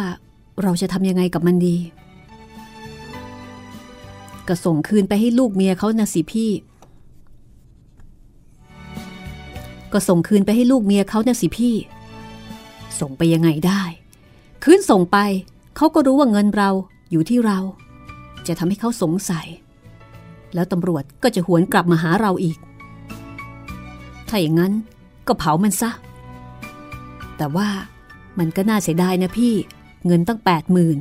[0.64, 1.76] เราจะทำยังไงกับมันดี
[4.48, 6.52] ก็ส่งคืนไปให้ลูกเมียเขานะสิพี่
[9.94, 11.76] ก็ส่งคืนไปให้ลูกเมียเขานะสิพี่
[13.00, 13.84] ส่งไปยังไงได้
[14.64, 15.18] คืนส่งไป
[15.78, 16.70] เขาก็รู้ว่าเงินเรา
[17.12, 17.60] อยู่ที่เรา
[18.48, 19.48] จะทำให้เขาสงสัย
[20.54, 22.58] แล้วตำรวจก็จะหวนกลับมาหาเราอีก
[24.28, 24.74] ถ้าอย่างนั้น
[25.28, 25.92] ก็เผามันซะ
[27.38, 27.68] แต่ว่า
[28.40, 29.54] มันก็น่าเสียดายนะพี่
[30.06, 30.98] เงินตั้งแปดหมื่น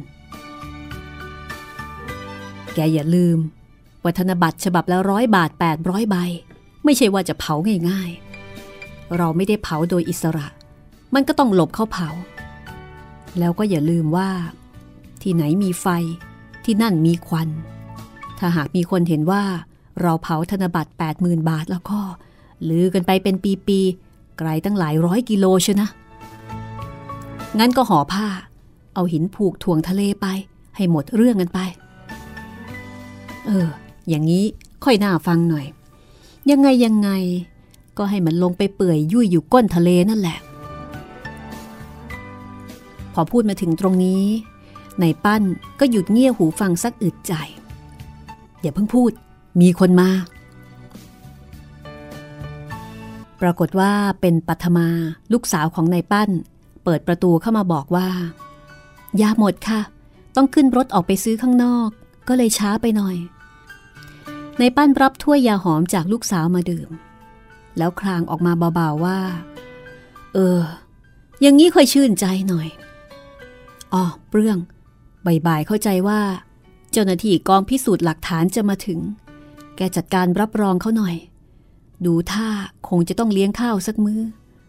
[2.74, 3.38] แกอย่าลืม
[4.02, 6.16] ว่าธนบัตรฉบับละร้อยบาท 800 ใบ
[6.84, 7.54] ไม่ใช่ว่าจะเผา
[7.88, 10.46] ง่ายๆ เราไม่ได้เผาโดยอิสระ
[11.14, 12.10] มันก็ต้องหลบเข้าเผา
[13.38, 14.28] แล้วก็อย่าลืมว่า
[15.22, 15.86] ที่ไหนมีไฟ
[16.64, 17.48] ที่นั่นมีควัน
[18.38, 19.42] ถ้าหากมีคนเห็นว่า
[20.00, 22.00] เราเผาธนบัตร80,000 บาทแล้วก็
[22.68, 25.88] ลือกันไปเป็นปีๆไกลตั้งหลายร้อยกิโลชนะ
[27.58, 28.26] งั้นก็ห่อผ้า
[28.94, 30.26] เอาหินผูกถ่วงทะเลไป
[30.76, 31.60] ให้หมดเรื่องกันไป
[33.46, 33.68] เออ
[34.08, 34.44] อย่างนี้
[34.84, 35.66] ค่อยน่าฟังหน่อย
[36.50, 37.10] ยังไงยังไง
[37.98, 40.38] ก็ให้มันลงไปเปื่อยยุ่ยอยู่ก้นทะเลนั่นแหละ
[43.14, 44.22] พอพูดมาถึงตรงนี้
[45.00, 45.42] ในปั้น
[45.80, 47.32] ก็หยุดเงี่ยหูฟังสักอึดใจ
[48.60, 49.12] อย่าเพิ่งพูด
[49.60, 50.10] มีคนมา
[53.40, 54.88] ปรากฏว่าเป็นปัทมา
[55.32, 56.30] ลูกสาวของนายปั้น
[56.84, 58.08] เปิดประตูเข้ามาบอกว่า
[59.20, 59.80] ยาหมดค่ะ
[60.36, 61.90] ต้องขึ้นรถออกไปซื้อข้างนอก
[62.32, 63.16] ก็เลยช้าไปหน่อย
[64.58, 66.90] ในปั้นรับถ้วยยาหอมจากลูกสาวมาดื่ม
[67.78, 69.18] แล้วคลางออกมาเบาๆว่า
[70.34, 70.60] เออ
[71.40, 72.68] อย่างนี้ค่อยชื่นใจหน่อย
[73.92, 74.58] อ๋อเปรื่อง
[75.26, 76.20] บ่ายๆเข้าใจว่า
[76.92, 78.98] เจ้าหน้าที่กองพิสูจน์หลักฐานจะมาถึง
[79.76, 81.16] แกจัดการรับรองเขาหน่อย
[82.06, 82.48] ดูท่า
[82.88, 84.22] คงจะต้องเลี้ยงข้าวสักมือ้อ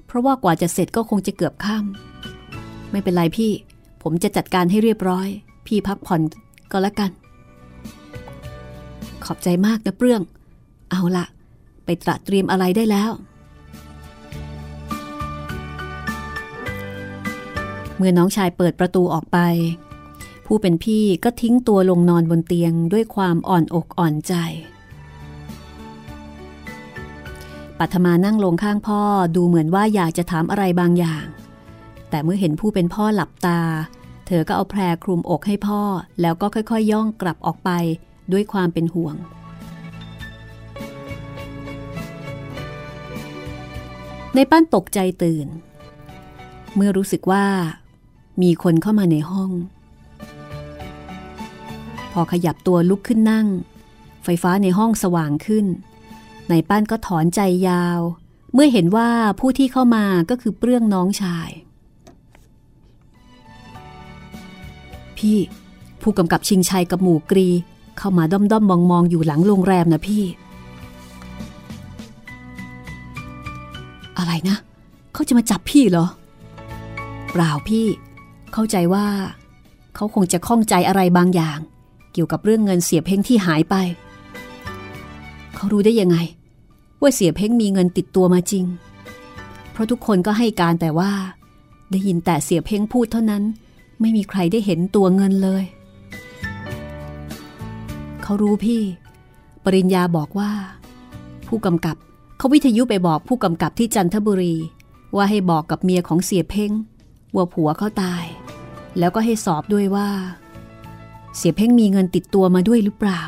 [0.07, 3.51] เพราะว่ากว่าจะเสร็จก็คงจะเกือบค่ำไม่เป็นไรพี่
[4.01, 5.27] ผมจะจัดการให้เรียบร้อย
[5.67, 6.21] พี่พักผ่อน
[6.73, 7.11] ก็แล้วกัน
[9.25, 10.21] ขอบใจมากนะเปรื่อง
[10.91, 11.25] เอาละ
[11.85, 13.11] ไปตระเตรียมอะไรได้แล้ว
[17.95, 19.37] เมื่อน้องชายเปิดประตูออกไป
[20.45, 24.33] ผู้เป็นพี่ก็ทิ้งตัวลงนอนบนเตียงด้วยความอ่อนอกอ่อนใจ
[27.79, 29.01] ปัทมานั่งลงข้างพ่อ
[29.35, 31.25] ดูเหมือนว่าอยากจะถามอะไรบางอย่าง
[32.09, 33.59] แต่เมื่อเห็นผู้เป็นพ่อหลับตา
[34.27, 35.81] เธอก็เอาแพรคลุมอกให้พ่อ
[36.21, 37.69] แล้วก็ค่อยๆยย่องกลับออกไป
[38.31, 39.15] ด้วยความเป็นห่วง
[44.35, 45.47] ในปั้นตกใจตื่น
[46.75, 47.45] เมื่อรู้สึกว่า
[48.41, 49.51] มีคนเข้ามาในห้อง
[52.11, 53.47] พอขยับตัวลุกขึ้นนั่ง
[54.23, 55.65] ไฟฟ้าในห้องสว่างขึ้น
[56.49, 57.99] ในปั้นก็ถอนใจยาว
[58.53, 61.49] เมื่อเห็นว่าผู้ที่เข้ามาก็คือเปลื้องน้องชาย
[65.17, 65.37] พี่
[66.01, 67.49] ผู้กำกับชิงชัยกับหมู่กรี
[67.97, 70.23] เข้ามาด้อมด้อมมองมองอยู่หลังโรงแรมนะพี่
[74.17, 74.57] อะไรนะ
[75.13, 76.07] เขาจะมาจับพี่เหรอ
[77.31, 77.85] เปล่าพี่
[78.53, 79.05] เข้าใจว่า
[79.95, 81.59] เขาคงจะข้องใจอะไรบางอย่าง
[82.13, 83.75] เกี่ยวกับเรื่องเงินเสียเพ้งที่หายไป
[85.55, 86.17] เขารู้ได้ยังไง
[87.01, 88.65] ว่าเสียเพ้งมีเงินติดตัวมาจริง
[89.71, 91.11] เพราะทุกคนก็ให้การแต่ว่า
[91.91, 93.43] ได้ยินแต่เสียเพ้งพูดเท่านั้น
[94.01, 95.63] ไม่มีใครได้เห็นตัวเงินเลย
[98.23, 98.81] เขารู้พี่
[99.63, 100.51] ปริญญาบอกว่า
[101.47, 101.95] ผู้กำกับ
[102.37, 104.55] เขาวิทยุไปบอกผู้กำกับที่จันทบุรี
[105.15, 106.71] ว่าให้บอกกับเมียของเสียเพ่ง
[107.35, 108.25] ว่าผัวเขาตาย
[108.99, 110.09] แล้วก็ให้สอบด้วยว่า
[111.37, 113.21] เสียเพ่งมีเงินติดตัวมาด้วยหรือเปล่า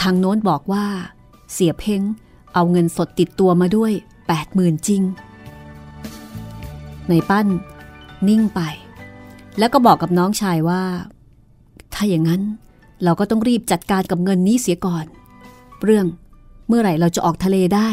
[0.00, 0.86] ทางโน้นบอกว่า
[1.52, 2.02] เสียเพ่ง
[2.54, 3.92] เอาเงินสดติดตัวมาด้วย
[4.28, 5.02] แปดหมื่นจริง
[7.08, 7.46] ในปั้น
[8.28, 8.60] นิ่งไป
[9.58, 10.82] แล้วก็บอกกับน้องชายว่า
[11.94, 12.42] ถ้าอย่างนั้น
[13.04, 15.04] เราก็ต้องรีบจัดการกับเงินนี้เสียก่อน
[15.84, 16.06] เรื่อง
[16.68, 17.88] เมื่อไหร่เราจะออกทะเลได้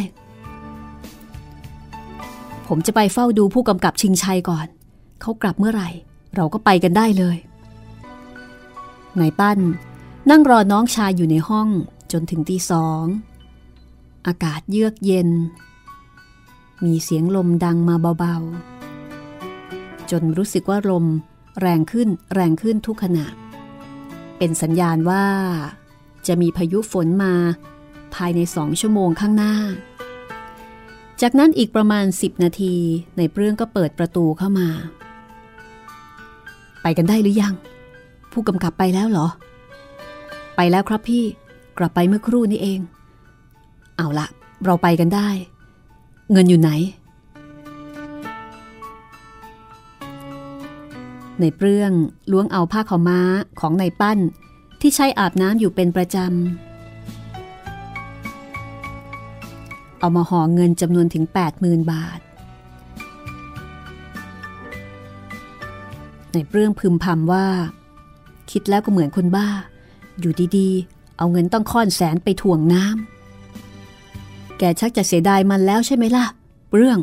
[2.67, 4.67] ผมจะไปเฝ้าดูผู้กำกับชิงชัยก่อน
[5.21, 5.89] เขากลับเมื่อไหร่
[6.35, 7.37] เราก็ไปกันได้เลย
[9.19, 9.59] นายปั้น
[10.29, 11.69] นั่งรอน้องชายอยู่ในห้อง
[12.11, 13.03] จนถึงตีสอง
[14.27, 15.29] อากาศเยือกเย็น
[16.85, 21.05] มีเสียงลมดังมาเบาๆ จนรู้สึกว่าลม
[21.59, 23.25] แรงขึ้นแรงขึ้นทุกขณะ
[24.37, 25.25] เป็นสัญญาณว่า
[26.27, 27.33] จะมีพายุฝนมา
[28.15, 29.55] ภายในสองชั่วโมงข้างหน้า
[31.21, 32.75] จากนั้นอีกประมาณ 10 นาที
[33.17, 34.67] ในเปรื่องก็เปิดประตูเข้ามา
[36.81, 37.55] ไปกันได้หรือยัง
[38.31, 39.27] ผู้กำกับไปแล้วเหรอ
[40.55, 41.23] ไปแล้วครับพี่
[41.77, 42.79] กลับไปเมื่อครู่นี้เอง
[43.97, 44.27] เอาละ
[44.65, 45.29] เราไปกันได้
[46.31, 46.71] เงินอยู่ไหน
[51.41, 51.91] ในเปรื่อง
[52.31, 53.19] ล้วงเอาผ้าขาวม้า
[53.59, 54.19] ของในปั้น
[54.81, 56.29] ที่ใช้อาบน้ำอยู่เป็นประจำ
[59.99, 61.23] เอามาห่อเงินจำนวนถึง
[61.57, 62.19] 80,000 บาท
[66.33, 67.47] ในเรื่องพึมพำว่า
[68.51, 69.47] คิดแล้วก็เหมือนคนบ้า
[70.19, 76.25] อยู่ดีๆ เอาเงินต้องค่อนแสนไปถ่วงน้ำ แกชักจะเสียดายมันแล้วใช่ไหมล่ะ
[76.75, 76.99] เรื่อง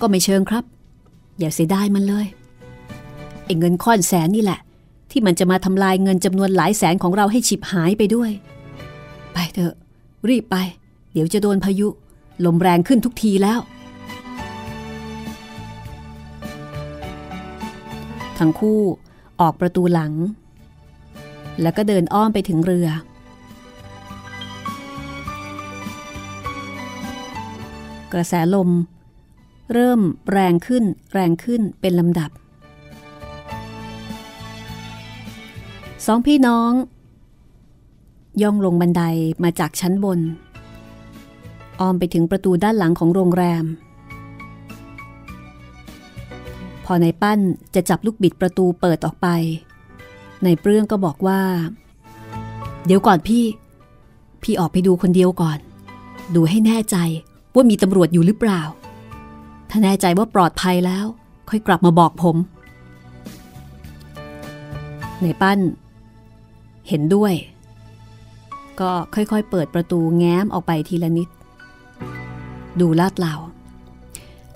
[0.00, 0.64] ก็ไม่เชิงครับ
[1.38, 2.26] อย่าเสียดายมันเลย
[3.46, 4.60] ไอ้เงินค่อนแสนนี่แหละ
[5.10, 8.30] ที่มันจะมาทำลายเงินจำนวนหลายแสนของเราให้ฉิบหายไปด้วย
[9.32, 9.74] ไปเถอะ
[10.28, 10.56] รีบไป
[11.12, 11.88] เดี๋ยวจะโดนพายุ
[12.44, 13.60] ลมแรงขึ้นทุกทีแล้ว
[18.38, 18.80] ทั้งคู่
[19.40, 20.12] ออกประตูหลัง
[21.62, 22.88] แล้วก็เดินอ้อมไปถึงเรือ
[28.12, 28.70] กระแสลม
[29.72, 30.00] เริ่ม
[30.32, 32.30] แรงขึ้นแรงขึ้นเป็นลำดับ
[36.06, 36.72] สองพี่น้อง
[38.42, 39.02] ย่องลงบันได
[39.42, 40.20] มาจากชั้นบน
[41.80, 43.64] อ้อมไปถึงประตูด้านหลังของโรงแรม
[46.84, 47.38] พอในปั้น
[47.74, 49.28] จะจับลูกบิดประตูเปิดออกไป
[50.44, 51.40] ในเปรื่องก็บอกว่า
[52.86, 53.44] เดี๋ยวก่อนพี่
[54.42, 55.58] พี่ออกไปดูคนเดียวก่อน
[56.34, 56.96] ดูให้แน่ใจ
[57.54, 58.62] ว่ามีตำรวจอยู่หรือเปล่า
[59.70, 61.06] ถ้าแน่ใจว่าปลอดภัยแล้ว
[61.48, 62.36] ค่อยกลับมาบอกผม
[65.22, 65.58] ในปั้น
[66.88, 67.34] เห็นด้วย
[68.80, 71.28] ก็ค่อยๆเปิดประตูแง้มออกไปทีละนิด
[72.80, 73.34] ดูลาดเหลา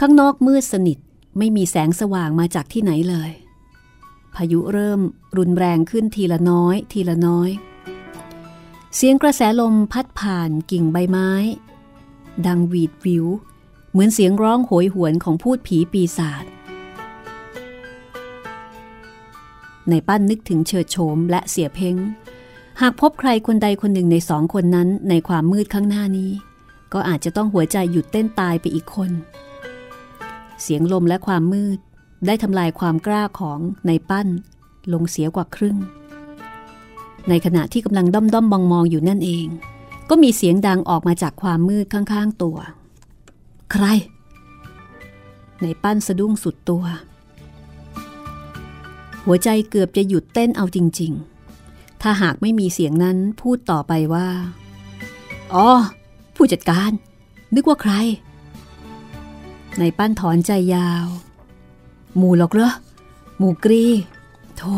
[0.00, 0.98] ข้างนอกมืดสนิท
[1.38, 3.30] ไม่มีแสงสว่างมาจากที่ไหนเลย
[4.34, 5.00] พายุเริ่ม
[5.38, 7.50] รุนแรงขึ้นทีละน้อย ทีละน้อย
[8.96, 11.30] เสียงกระแสลมพัดผ่านกิ่งใบไม้
[12.46, 13.26] ดังวีดวิว
[13.90, 16.44] เหมือนเสียงร้องโหยหวนของพูดผีปีศาจ
[19.88, 21.96] ในปั้นนึกถึงเฉิดโฉมและเสียเพ้ง
[22.82, 26.30] หากพบใครคนใดคนหนึ่งในสองคนนั้นในความมืดข้างหน้านี้
[26.92, 29.10] ก็อาจจะต้องหัวใจหยุดเต้นตายไปอีกคน
[30.62, 31.78] เสียงลมและความมืด
[32.26, 34.28] ได้ทำลายความกล้าของในปั้น
[34.92, 35.76] ลงเสียกว่าครึ่ง
[37.28, 39.46] ในขณะที่กำลังด้อมด้อมมองมองอยู่นั่นเอง
[40.10, 42.58] ก็มีเสียงดังออกมาจากความมืดข้างๆตัว
[43.72, 43.84] ใคร
[45.62, 46.84] ในปั้นสะดุ้งสุดตัว
[49.24, 51.39] หัวใจเกือบจะหยุดเต้นเอาจริง ๆ
[52.02, 54.28] ถ้าหากไม่มีเสียงนั้นพูดต่อไปว่า
[55.54, 55.68] อ๋อ
[56.36, 56.90] ผู้จัดการ
[57.54, 57.92] นึกว่าใคร
[59.78, 61.06] ในปั้นถอนใจยาว
[62.16, 62.72] หมูหรอกเหรอ
[63.38, 63.84] หมูกรี
[64.56, 64.76] โธ่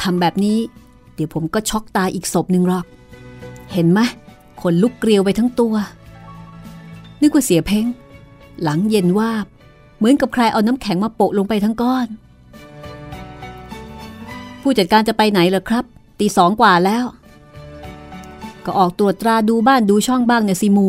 [0.00, 0.58] ทำแบบนี้
[1.14, 2.84] เดี๋ยวผมก็ช็อกตายอีกศพหนึ่งหรอก
[3.72, 4.00] เห็นไหม
[4.60, 5.74] ขนลุกเกลียวไปทั้งตัว
[7.20, 7.86] นึกว่าเสียเพ้ง
[8.62, 9.30] หลังเย็นว่า
[9.96, 12.06] เหมือนกับใครเอาน้ำแข็งมาโปะลงไปทั้งก้อน
[14.62, 15.84] ผู้จัดการจะไปไหนเหรอครับ
[16.20, 17.04] ตีสองกว่าแล้ว
[18.64, 20.88] ก็ออกตรวจตราดูบ้านดูช่องบ้างเนี่ยสิมู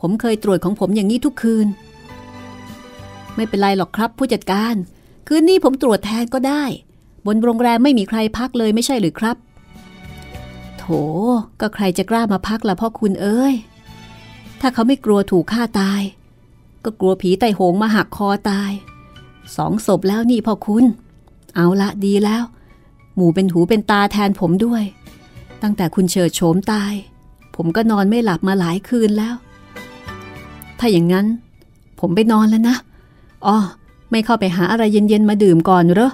[0.00, 1.66] ผมเคยตรวจของผมอย่างนี้ทุกคืน
[3.34, 4.74] ไม่เป็นไรหรอกครับ ผู้จัดการ
[5.28, 6.64] คืนนี้ผมตรวจแทนก็ได้
[7.26, 9.36] บนโรงแรมไม่มีใครพักเลยไม่ใช่หรือครับ
[10.78, 10.84] โถ
[11.60, 13.54] ก็ใครจะกล้ามาพักล่ะพ่อคุณเอ้ย
[14.60, 16.02] ถ้าเขาไม่กลัวถูกฆ่าตาย
[16.84, 18.72] ก็กลัวผีไตโหงมาหักคอตาย
[19.56, 20.84] สองศพแล้วนี่พ่อคุณ
[21.56, 22.42] เอาละดีแล้ว
[23.16, 24.82] หมูเป็นหูเป็นตาแทนผมด้วย
[25.62, 26.92] ตั้งแต่คุณเฉิดโฉมตาย
[27.56, 29.34] ผมก็นอนไม่หลับมาหลายคืนแล้ว
[30.78, 31.26] ถ้าอย่างนั้น
[32.00, 32.76] ผมไปนอนแล้วนะ
[33.46, 33.56] อ๋อ
[34.10, 36.10] ไม่เข้าไปหาอะไรเย็นๆมาดื่มก่อนเหรอ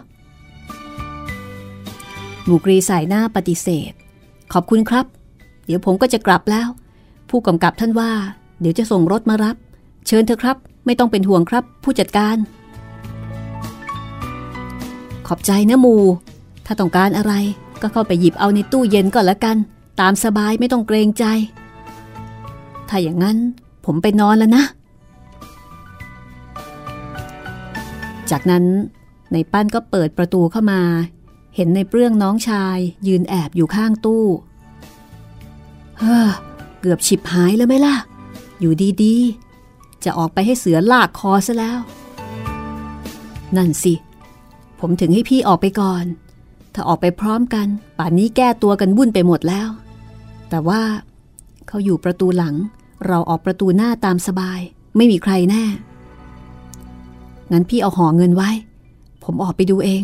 [2.45, 3.93] หมูกรีสายหน้าปฏิเสธ
[4.53, 5.07] ขอบคุณครับ
[5.67, 6.69] เดี๋ยวผมก็จะกลับแล้ว
[7.31, 8.11] ผู้กำกับท่านว่า
[8.61, 9.57] เดี๋ยวจะส่งรถมารับ
[10.07, 12.37] เชิญเถอครับ ไม่ต้องเป็นห่วงครับ ผู้จัดการ
[15.27, 15.97] ขอบใจนะหมู
[16.67, 17.33] ถ้าต้องการอะไร
[17.83, 19.57] ก็เข้าไปหยิบเอาในตู้เย็นก็แล้วกัน
[20.01, 21.25] ตามสบายไม่ต้องเกรงใจ
[22.89, 23.37] ถ้าอย่างนั้น
[23.85, 24.65] ผมไปนอนแล้วนะ
[28.31, 28.65] จากนั้น
[29.33, 30.83] ในปั้นก็เปิดประตูเข้ามา
[31.57, 34.25] เห็นในเปลื้องน้องชาย ยืนแอบอยู่ข้างตู้
[35.99, 36.29] เฮ้อ
[36.81, 37.97] เกือบฉิบหายแล้วไหมล่ะ
[38.61, 38.73] อยู่
[39.03, 41.79] ดีๆ จะออกไปให้เสือลากคอซะแล้ว
[43.57, 43.95] นั่นสิ
[44.81, 46.05] ผมถึงให้พี่ออกไปก่อน
[46.75, 47.67] ถ้าออกไปพร้อมกัน
[47.99, 49.69] ป่านนี้แก้ตัวกันวุ่นไปหมดแล้ว
[50.51, 50.83] แต่ว่า
[51.69, 52.55] เขาอยู่ประตูหลัง
[53.07, 54.61] เราออกประตูหน้าตามสบาย
[54.97, 55.65] ไม่มีใครแน่
[57.53, 58.51] งั้นพี่เอาห่อเงินไว้
[59.25, 60.03] ผมออกไปดูเอง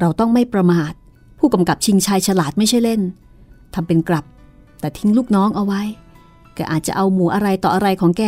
[0.00, 0.92] เราต้องไม่ประมาท
[1.38, 3.00] ผู้กำกับชิงชายฉลาดไม่ใช่เล่น
[3.74, 4.24] ทำเป็นกลับ
[4.80, 5.82] แต่ทิ้งลูกน้องเอาไว้
[6.54, 8.22] แกอาจจะเอาหมูอะไรต่ออะไรของแก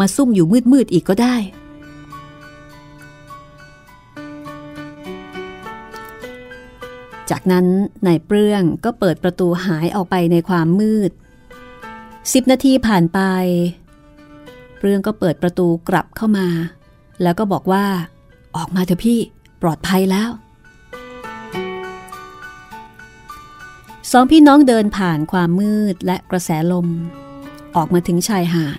[0.00, 1.34] มาซุ่มอยู่มืดๆอีกก็ได้
[7.30, 7.66] จากนั้น
[8.06, 11.10] นายเปลื้องก็เปิดประตูหายออกไปในความมืด
[12.32, 13.20] สิบนาทีผ่านไป
[14.78, 16.48] เปลื้องก็เปิดประตูกลับเข้ามา
[17.22, 17.84] แล้วก็บอกว่า
[18.56, 19.20] ออกมาเถอะพี่
[19.62, 20.30] ปลอดภัยแล้ว
[24.10, 26.88] สองพี่น้องเดินผ่านความมืดและกระแสลม
[27.76, 28.78] ออกมาถึงชายหาด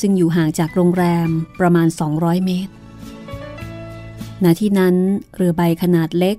[0.00, 1.28] ซึ่งอยู่ห่างจากโรงแรม
[1.60, 2.72] ประมาณ 200 เมตร
[4.44, 4.94] ณ ที่นั้น
[5.36, 6.36] เรือใบขนาดเล็ก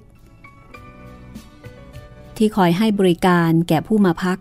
[2.38, 4.38] ที่คอยให้บริการแก่ผู้มาพัก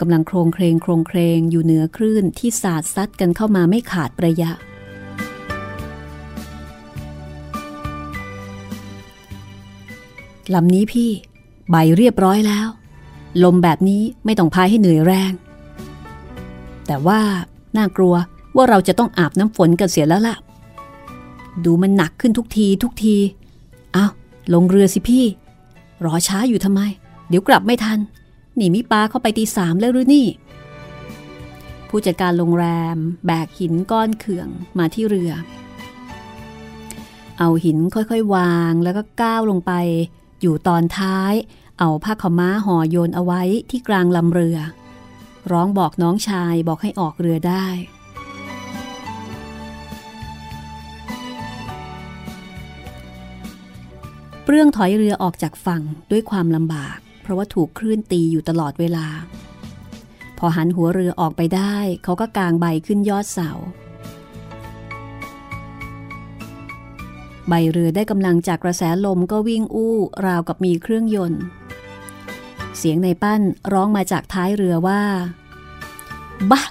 [0.00, 4.50] กำลังโครงเครงโครงเครงอยู่เหนือคลื่นที่สาดซัดกันเข้ามาไม่ขาดประยะ
[10.54, 11.10] ลำนี้พี่
[11.70, 12.68] ใบเรียบร้อยแล้ว
[13.44, 15.32] ลมแบบนี้ไม่ต้องพายให้เหนื่อยแรง
[16.86, 17.20] แต่ว่า
[17.76, 18.14] น่ากลัว
[18.56, 20.36] ว่าเราจะต้องอาบน้ำฝนกันเสียแล้วล่ะ
[21.64, 23.16] ดูมันหนักขึ้นทุกทีทุกที
[23.92, 24.06] เอา
[24.54, 25.24] ลงเรือสิพี่
[26.04, 26.80] รอช้าอยู่ทำไม
[27.28, 27.98] เดี๋ยวกลับไม่ทัน
[28.56, 30.26] หนีมิปาเข้าไปตีสามแล้วหรือนี่
[31.88, 35.32] ผู้จัดการโรงแรม แบกหินก้อนเขื่องมาที่เรือ
[37.38, 39.72] เอาหินค่อยๆ วางแล้วก็ก้าวลงไป
[40.40, 41.34] อยู่ตอนท้าย
[41.78, 44.58] เอาผ้าขม้าห่อโยนเอาไว้ที่กลางลำเรือ
[45.50, 47.66] ร้องบอกน้องชายบอกให้ออกเรือได้
[54.50, 59.06] ปลื้องถอยเรือออกจากฝั่งด้วยความลำบาก เพราะว่าถูกคลื่นตีอยู่ตลอดเวลา
[60.38, 63.50] พอหันหัวเรือออกไปได้ เขาก็กางใบขึ้นยอดเสา
[67.48, 71.42] ใบเรือได้กำลังจากกระแสลมก็วิ่งอู้ราวกับมีเครื่องยนต์
[72.78, 75.02] เสียงในปั้นร้องมาจากท้ายเรือว่า
[76.50, 76.62] บะ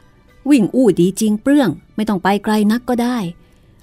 [0.49, 3.17] วิ่งอู้ดีจริงเปลื้อง ไม่ต้องไปไกลนักก็ได้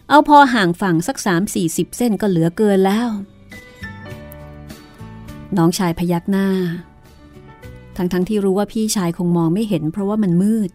[0.08, 3.10] เอาพอห่างฝั่งสักสามสี่สิบเส้นก็เหลือเกินแล้ว
[5.58, 6.48] น้องชายพยักหน้า
[7.96, 10.70] ทั้งทั้งที่รู้ว่าพี่ชายคงมองไม่เห็นเพราะว่ามันมืด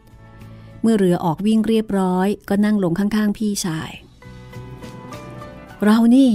[0.82, 3.90] เมื่อเรือออกวิ่งเรียบร้อย ก็นั่งลงข้างๆ พี่ชาย
[5.84, 6.32] เรานี่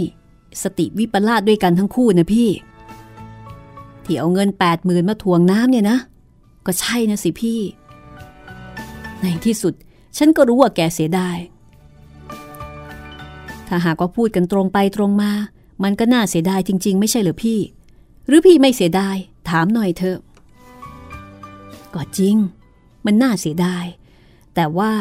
[0.63, 2.51] สติวิปลาสด้วยกันทั้งคู่นะพี่
[4.05, 5.99] ที่เอาเงินแปดหมื่นมาทวงน้ำเนี่ยนะ
[6.67, 7.61] ก็ใช่นะสิพี่
[9.21, 9.75] ในที่สุด
[10.17, 11.37] ฉันก็รู้ว่าแกเสียดาย
[13.69, 15.31] ถ้าหากว่าพูดกันตรงไปตรงมา
[15.83, 17.59] มันก็น่าเสียดายจริง ๆ ไม่ใช่เหรอพี่
[18.27, 19.17] หรือพี่ไม่เสียดาย
[19.49, 20.19] ถามหน่อยเถอะ
[21.95, 22.37] ก็จริง
[23.05, 23.85] มันน่าเสียดาย
[24.55, 24.93] แต่ว่า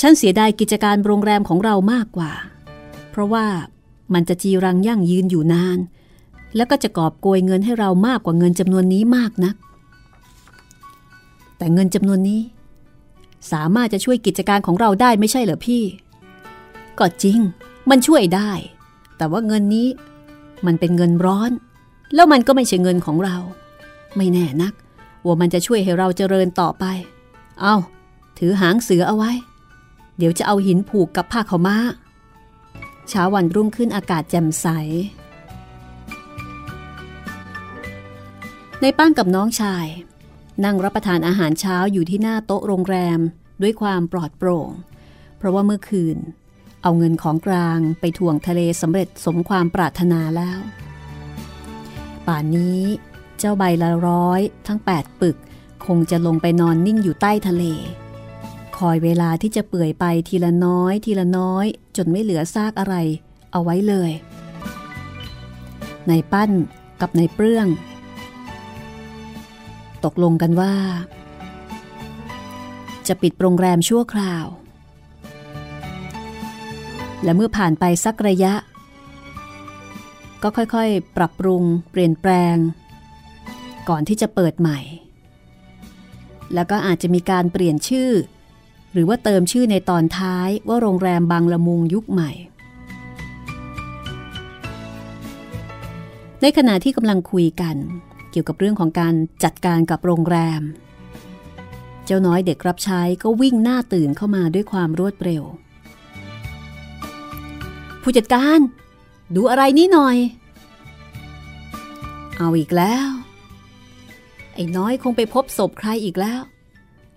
[0.00, 2.32] ฉันเสียดายกิจการโรงแรมของเรามากกว่า
[3.10, 3.46] เพราะว่า
[4.14, 5.78] มันจะจีรังยั่งยืนอยู่นาน
[6.56, 9.56] แล้วก็จะกอบโกยเงินให้เรามากกว่าเงินจำนวนนี้มากนัก
[11.58, 12.40] แต่เงินจำนวนนี้
[13.52, 15.82] สามารถจะช่วยกิจการของเราได้ไม่ใช่เหรอพี่
[16.98, 17.38] ก็จริง
[17.90, 18.50] มันช่วยได้
[19.16, 19.88] แต่ว่าเงินนี้
[20.66, 21.50] มันเป็นเงินร้อน
[22.14, 23.36] แล้วมันก็ไม่ใช่เงินของเรา
[24.16, 24.74] ไม่แน่นัก
[25.24, 26.84] ว่ามันจะช่วยให้เราเจริญต่อไป
[27.60, 27.74] เอา
[28.38, 29.32] ถือหางเสือเอาไว้
[30.18, 31.76] เดี๋ยวจะเอาหินผูกกับผ้าขาม้า
[33.08, 34.66] เช้าวันรุ่งขึ้นอากาศแจ่มใส
[38.80, 39.86] ในป้านกับน้องชาย
[40.64, 43.20] นั่งรับประทานอาหารเช้าอยู่ที่หน้าโต๊ะโรงแรม
[43.62, 44.70] ด้วยความปลอดโปร่ง
[45.38, 46.18] เพราะว่าเมื่อคืน
[46.82, 50.58] เอาเงินของกลางไปถ่วงทะเลสำเร็จสมความปรารถนาแล้ว
[52.28, 52.82] ป่านนี้
[53.38, 55.36] เจ้าใบละร้อยทั้ง 8 ปึก
[55.86, 57.64] คงจะลงไปนอนนิ่งอยู่ใต้ทะเล
[58.78, 61.66] คอยเวลาที่จะเปื่อยไปทีละน้อยทีละน้อย
[61.96, 62.94] จนไม่เหลือซากอะไร
[63.52, 64.10] เอาไว้เลย
[66.08, 66.50] ในปั้น
[67.00, 67.66] กับนายเปรื่อง
[70.04, 70.74] ตกลงกันว่า
[73.08, 74.46] จะปิดโรงแรมชั่วคราว
[77.22, 78.52] และเมื่อผ่านไปสักระยะ
[80.42, 82.56] ก็ค่อยๆ ปรับปรุงเปลี่ยนแปลง
[83.88, 84.80] ก่อนที่จะเปิดใหม่
[86.54, 88.10] แล้วก็อาจจะมีการเปลี่ยนชื่อ
[88.92, 92.30] หรือว่าเติมชื่อในตอนท้ายว่าโรงแรมบางละมุงยุคใหม่
[96.42, 97.76] ในขณะที่กำลังคุยกัน
[98.30, 99.14] เกี่ยวกับเรื่องของการ
[99.44, 100.62] จัดการกับโรงแรม
[102.04, 105.42] เจ้าน้อยเด็กรับใช้ก็วิ่งหน้าตื่นเข้ามาด้วยความรวดเร็ว
[108.02, 108.58] ผู้จัดการ
[109.34, 110.16] ดูอะไรนี่หน่อย
[112.36, 113.08] เอาอีกแล้ว
[114.54, 116.40] ไอ้น้อยคงไปพบศพใครอีกแล้ว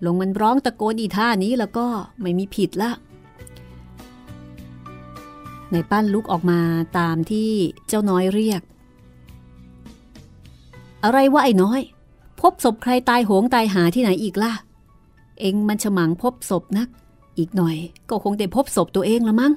[0.04, 1.86] ลงมันร้องตะโกนอีท่านี้แล้วก็
[2.20, 2.90] ไม่มีผิดละ
[5.72, 6.60] ในปั้นลุกออกมา
[6.98, 7.50] ตามที่
[7.88, 8.62] เจ้าน้อยเรียก
[11.04, 11.80] อะไรวะไอ้น้อย
[12.40, 14.52] พบศพใครตายโหงตายหาที่ไหนอีกล่ะ
[15.40, 16.88] เองมันฉมังพบศพนัก
[17.38, 17.76] อีกหน่อย
[18.10, 19.52] ก็คงได้พบศพตัวเองละมั้ง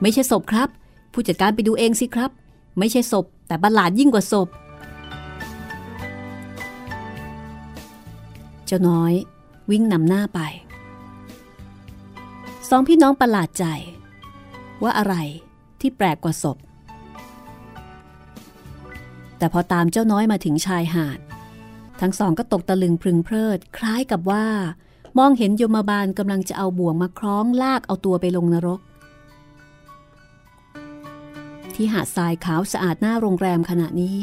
[0.00, 0.68] ไม่ใช่ศพครับ
[1.12, 2.30] ผู้จัดการไปดูเองสิครับ
[2.78, 4.48] ไม่ใช่ศพ แต่บัลลาดยิ่งกว่าศพ
[8.66, 9.12] เจ้าน้อย
[9.70, 10.40] วิ่งนำหน้าไป
[12.68, 13.64] สองพี่น้องประหลาดใจ
[14.82, 15.14] ว่าอะไร
[15.80, 16.58] ที่แปลกกว่าศพ
[19.38, 21.18] แต่พอตามเจ้าน้อยมาถึงชายหาด
[22.00, 24.46] ทั้งสองก็ตกตะลึงพึงเพลิด คล้ายกับว่า
[25.18, 28.80] มองเห็นโยมบาลกำลังจะเอาบ่วงมาคล้องลากเอาตัวไปลงนรก
[31.80, 34.18] ที่หาดทรายขาวสะอาดหน้าโรงแรมขณะนี้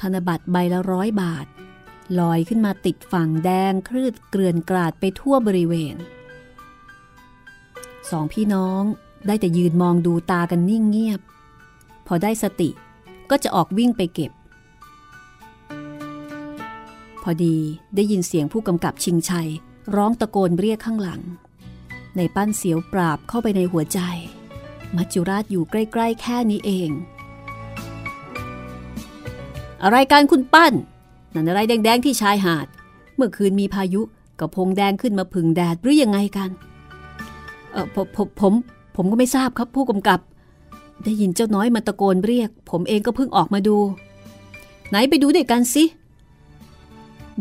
[0.00, 1.46] ธนบัตรใบละร้อยบาท
[2.18, 5.96] ลอยขึ้นมาติดฝั่งแดงคลืดเกลื่อนกราดไปทั่วบริเวณ
[8.10, 8.82] สองพี่น้อง
[9.26, 11.20] ได้แต่ยืนมองดูตากันนิ่งเงียบ
[12.06, 12.70] พอได้สติ
[13.30, 14.32] ก็จะออกวิ่งไปเก็บ
[17.22, 17.56] พอดี
[17.94, 19.50] ได้ยินเสียงผู้กำกับชิงชัย
[19.96, 21.20] ร้องตะโกนเรียกข้างหลัง
[22.16, 24.00] ในปั้นเสียวปราบเข้าไปในหัวใจ
[24.96, 26.90] มัจจุราชอยู่ใกล้ ๆ แค่นี้เอง
[29.82, 30.72] อะไรการคุณปั้น
[31.34, 32.66] นั่นอะไรแดง ๆ ที่ชายหาด
[33.16, 34.02] เมื่อคืนมีพายุ
[34.40, 36.50] กับพงแดงขึ้นมาผึ่งแดดหรือยังไงกัน
[37.72, 38.52] เออผมผมผม
[38.96, 40.20] ผมก็ไม่ทราบครับผู้กำกับ
[41.04, 43.76] ได้ยินเจ้าน้อยมันตะโกนเรียก ผมเองก็เพิ่งออกมาดู
[44.88, 45.84] ไหนไปดูด้วยกันสิ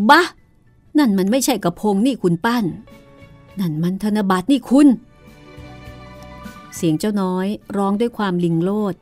[0.09, 0.21] บ้า
[0.97, 2.65] นั่นมันไม่ใช่กระพงนี่คุณปั้น
[3.59, 4.87] นั่นมันธนบัตรนี่คุณ
[6.75, 7.47] เสียงเจ้าน้อย
[7.77, 8.93] ร้องด้วยความลิงโลด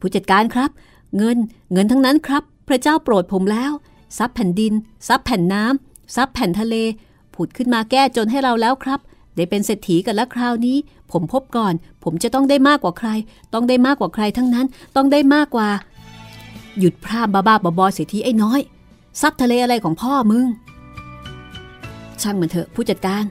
[0.00, 0.70] ผู้จัดการครับ
[1.16, 1.38] เงิน
[1.72, 3.72] เงินทั้งนั้นครับ พระเจ้าโปรดผมแล้ว
[4.18, 4.72] ซับแผ่นดิน
[5.08, 6.74] ซับแผ่นน้ำซับแผ่นทะเล
[7.34, 9.00] ผุดขึ้นมาแก้จนให้เราแล้วครับ
[9.36, 10.76] ได้เป็นเศรษฐีกันแล้วคราวนี้
[11.12, 11.74] ผมพบก่อน
[12.04, 13.08] ผมจะต้องได้มากกว่าใคร
[13.54, 14.66] ต้องได้มากกว่าใครทั้งนั้น
[14.96, 15.68] ต้องได้มากกว่า
[16.78, 18.60] หยุดพร่ำบ้าๆบอๆเสียทีไอ้น้อย
[19.20, 20.46] ซับทะเลอะไรของพ่อมึง
[22.22, 23.24] ช่างมันเถอะผู้จัดการ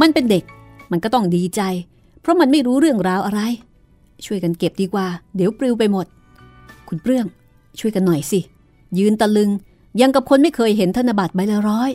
[0.00, 0.44] มันเป็นเด็ก
[0.90, 1.60] มันก็ต้องดีใจ
[2.20, 3.40] เพราะมันไม่รู้เรื่องราวอะไร
[4.26, 5.06] ช่วยกันเก็บดีกว่า
[5.36, 6.06] เดี๋ยวปลิวไปหมด
[6.88, 7.26] คุณเปรื่อง
[7.78, 8.40] ช่วยกันหน่อยสิ
[8.98, 9.50] ยืนตะลึง
[10.00, 11.90] ยังกับคนไม่เคยเห็นธนบัตรใบละร้อย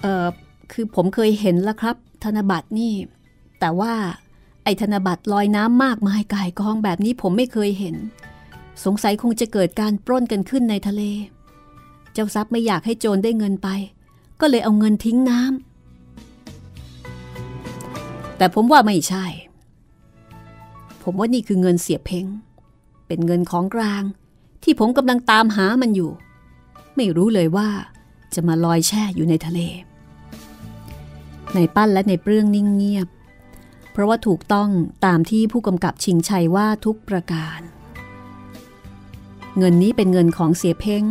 [0.00, 0.26] เอ่อ
[0.72, 2.92] คือผมเคยเห็นแล้วครับ ธนบัตรนี่
[3.60, 3.94] แต่ว่า
[4.64, 7.96] ไอ้ธนบัตรลอยน้ำมากมายกายกองแบบนี้ผมไม่เคยเห็น
[8.84, 11.02] สงสัยคงจะเกิดการปล้นกันขึ้นในทะเล
[12.12, 13.68] เจ้าทรัพย์ไม่อยากให้โจรได้เงินไป
[14.40, 15.73] ก็เลยเอาเงินทิ้งน้ำ
[18.44, 19.26] แต่ผมว่าไม่ใช่
[21.02, 22.26] ผมว่านี่คือเงินเสียเพ้ง
[23.06, 24.02] เป็นเงินของกลาง
[24.62, 26.10] ที่ผมกำลังตามหามันอยู่
[26.96, 27.68] ไม่รู้เลยว่า
[28.34, 29.60] จะมาลอยแช่อยู่ในทะเล
[31.54, 33.08] ในปั้นและในเปรื่องนิ่งเงียบ
[33.92, 34.68] เพราะว่าถูกต้อง
[35.06, 37.60] ตามที่ผู้กำกับชิงชัยว่าทุกประการ
[39.58, 41.04] เงินนี้เป็นเงินของเสียเพ้ง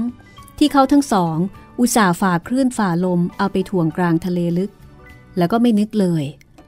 [0.57, 1.38] ที่เขาทั้งสอง
[1.79, 4.71] อุตส่าห์ฝ่าคลื่นฝ่าลมเอาไปถ่วงกลางทะเลลึก
[5.38, 6.25] แล้วก็ไม่นึกเลย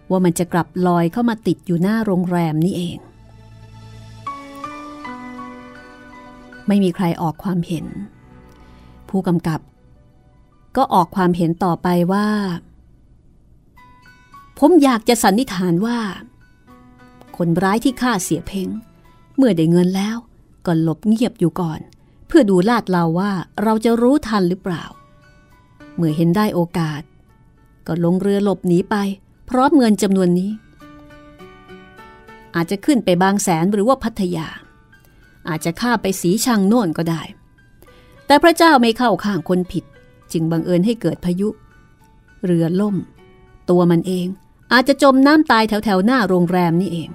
[0.10, 2.98] ว่ามันจะกลับลอยเข้ามาติดอยู่หน้าโรงแรมนี่เอง
[6.68, 7.86] ไม่มีใครออกความเห็น
[9.10, 9.60] ผู้กำกับ
[10.76, 12.28] ก็ออกความเห็นต่อไปว่า
[14.60, 16.00] ผมอยากจะสันนิษฐานว่า
[17.38, 18.70] คนร้ายที่ฆ่าเสียเพ้ง
[19.38, 20.18] เมื่อได้เงินแล้ว
[20.66, 21.80] ก็หลบเงียบอยู่ก่อน
[22.28, 23.32] เพื่อดูลาดเราว่า
[23.64, 24.84] เราจะรู้ทันหรือเปล่า
[25.96, 27.02] เมื่อเห็นได้โอกาส
[27.88, 28.96] ก็ลงเรือหลบหนีไป
[29.50, 30.52] พร้อมเงินจำนวนนี้
[32.56, 34.48] อาจจะขึ้นไปบางแสนหรือว่าพัทยา
[35.50, 37.22] อาจจะข้าไปสีชังโน่นก็ได้
[38.26, 39.84] แต่พระเจ้าไม่เข้าข้างคนผิด
[40.32, 41.50] จึงบังเอิญให้เกิดพายุ
[42.46, 42.96] เรือล่ม
[43.70, 44.28] ตัวมันเอง
[44.74, 47.10] อาจจะจมน้ำตายแถวแถวหน้าโรงแรมนี่เอง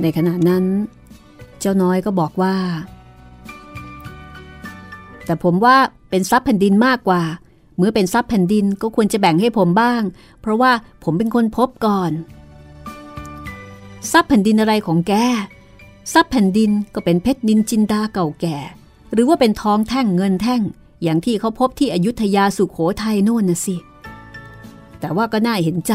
[0.00, 0.64] ในขณะนั้น
[1.60, 2.56] เจ้าน้อยก็บอกว่า
[5.24, 5.76] แต่ผมว่า
[6.10, 7.22] เป็นทรัพย์แผ่นดินมากกว่า
[7.80, 10.02] เมื่อเป็นทรัพย์แผ่นดินก็ควรจะแบ่งให้ผมบ้าง
[10.40, 10.72] เพราะว่า
[11.04, 12.12] ผมเป็นคนพบก่อน
[14.12, 15.14] ทรัพย์แผ่นดินอะไรของแก
[16.12, 18.58] ทรัพย์แผ่นดินก็เป็นเพชรนินจินดาเก่าแก่
[19.12, 20.62] หรือว่าเป็นทองแท่งเงินแท่ง
[21.02, 23.76] อย่างที่เขาพบที่อยุธยาสุขโขทัยโน่นนะสิ
[25.00, 25.92] แต่ว่าก็น่าเห็นใจ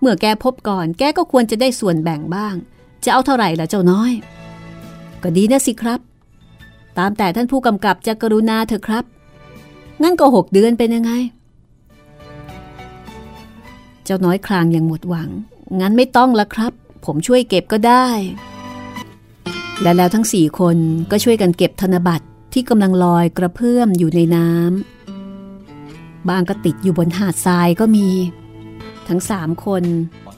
[0.00, 2.54] เมื่อแกพบก่อนแกก็ควรจะได้ส่วนแบ่งบ้าง
[3.04, 4.12] จะเอาเท่าไหร่ล่ะเจ้าน้อย
[5.22, 6.00] ก็ดีนะสิครับ
[6.98, 9.04] ตามแต่ท่านผู้กำกับจะกรุณาเถอะครับ
[10.04, 11.12] งั้นก็หกเดือนเป็นยังไง
[14.04, 15.30] เจ้าน้อยคลางย่างหมดหวัง
[15.80, 16.72] งั้นไม่ต้องละครับ
[17.04, 18.06] ผมช่วยเก็บก็ได้
[19.82, 20.76] และแล้วทั้งสี่คน
[21.10, 28.08] ก็ช่วยกันเก็บธนบัตรที่กำลังลอยกระเพื่อมอยู่ในน้ำบางก็ติดอยู่บนหาดทรายก็มี
[29.08, 29.82] ทั้งสามคน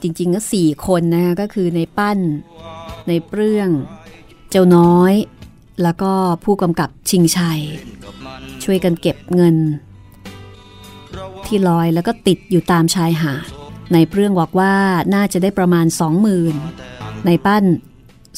[0.01, 2.19] จริงๆก็สี่คนนะก็คือในปั้น
[3.07, 3.69] ในเปรื่อง
[4.49, 5.13] เจ้าน้อย
[5.83, 6.11] แล้วก็
[6.43, 7.61] ผู้กำกับชิงชัย
[8.63, 9.55] ช่วยกันเก็บเงิน
[11.45, 13.43] ที่ลอยแล้วก็ติดอยู่ตามชายหาด
[13.93, 14.73] ในเปรื่องบอกว่า
[15.15, 16.55] น่าจะได้ประมาณสองหมื่น
[17.25, 17.65] ในปั้น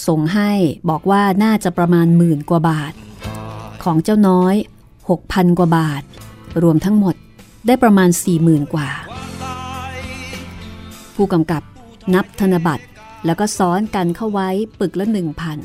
[0.08, 0.52] ส่งให้
[0.90, 2.94] บอกว่าน่าจะประมาณหมื่นกว่าบาท
[3.84, 4.56] ของเจ้าน้อย
[5.08, 6.04] 6,000กว่าบาท
[6.64, 7.16] รวมทั้งหมด
[7.68, 8.10] ได้ประมาณ
[8.42, 8.90] 40,000กว่า
[11.16, 11.64] ผู้กำกับ
[12.14, 12.86] นับธนบัตร
[13.26, 15.60] แล้วก็ซ้อนกันเข้าไว้ปึกละหนึ่งพัน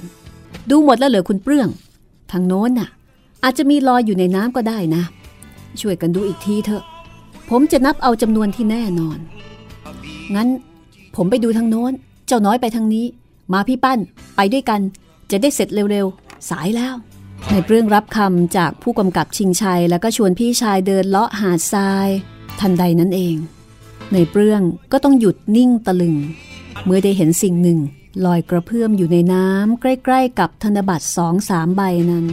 [0.70, 1.68] ดูหมดแล้วเหรอคุณเปลื้อง
[2.30, 2.88] ทางโน้นน่ะ
[3.44, 5.02] อาจจะมีลอยอยู่ในน้ำก็ได้นะ
[5.80, 6.84] ช่วยกันดูอีกทีเถอะ
[7.50, 9.18] ผมจะนับเอาจำนวนที่แน่นอน
[10.34, 10.48] งั้น
[11.16, 11.92] ผมไปดูทางโน้น
[12.26, 13.06] เจ้าน้อยไปทางนี้
[13.52, 13.98] มาพี่ปั้น
[14.36, 14.80] ไปด้วยกัน
[15.30, 16.94] จะได้เสร็จเร็วๆ สายแล้ว
[17.50, 22.08] ในเรื่องรับคำจากผู้กำกับชิงชัย แล้วก็ชวนพี่ชายเดินเลาะหาดทราย
[22.60, 23.36] ทันใดนั้นเอง
[24.12, 24.62] ในเปรื่อง
[24.92, 26.16] ก็ต้องหยุดนิ่งตะลึง
[26.84, 27.78] เมื่อได้เห็นสิ่งหนึ่ง
[28.24, 32.26] ลอยกระเพื่อมอยู่ในน้ำใกล้ ๆ กับธนบัตรสองสามใบนั้น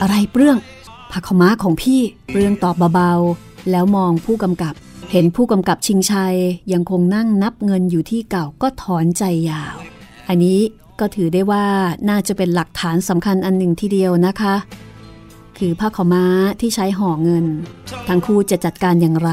[0.00, 0.58] อะไรเปรื่อง
[1.12, 4.74] ผักขม้าของพี่เปรื่องตอบเบาๆ แล้วมองผู้กำกับ
[5.10, 6.36] เห็นผู้กำกับชิงชัย
[6.72, 9.76] ยังคงนั่งนับเงินอยู่ที่เก่าก็ถอนใจยาว
[10.28, 10.60] อันนี้
[11.00, 11.66] ก็ถือได้ว่า
[12.08, 14.54] น่าจะเป็นหลักฐานสำคัญอันหนึ่งทีเดียวนะคะ
[15.58, 16.24] คือผ้าขม้า
[16.60, 17.46] ที่ใช้ห่อเงิน
[18.08, 19.30] ทั้งคู่จะจัดการอย่างไร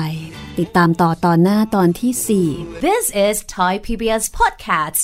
[0.60, 2.12] ติดตามต่อตอนหน้าตอนที่
[2.54, 5.04] 4 This is Thai PBS Podcast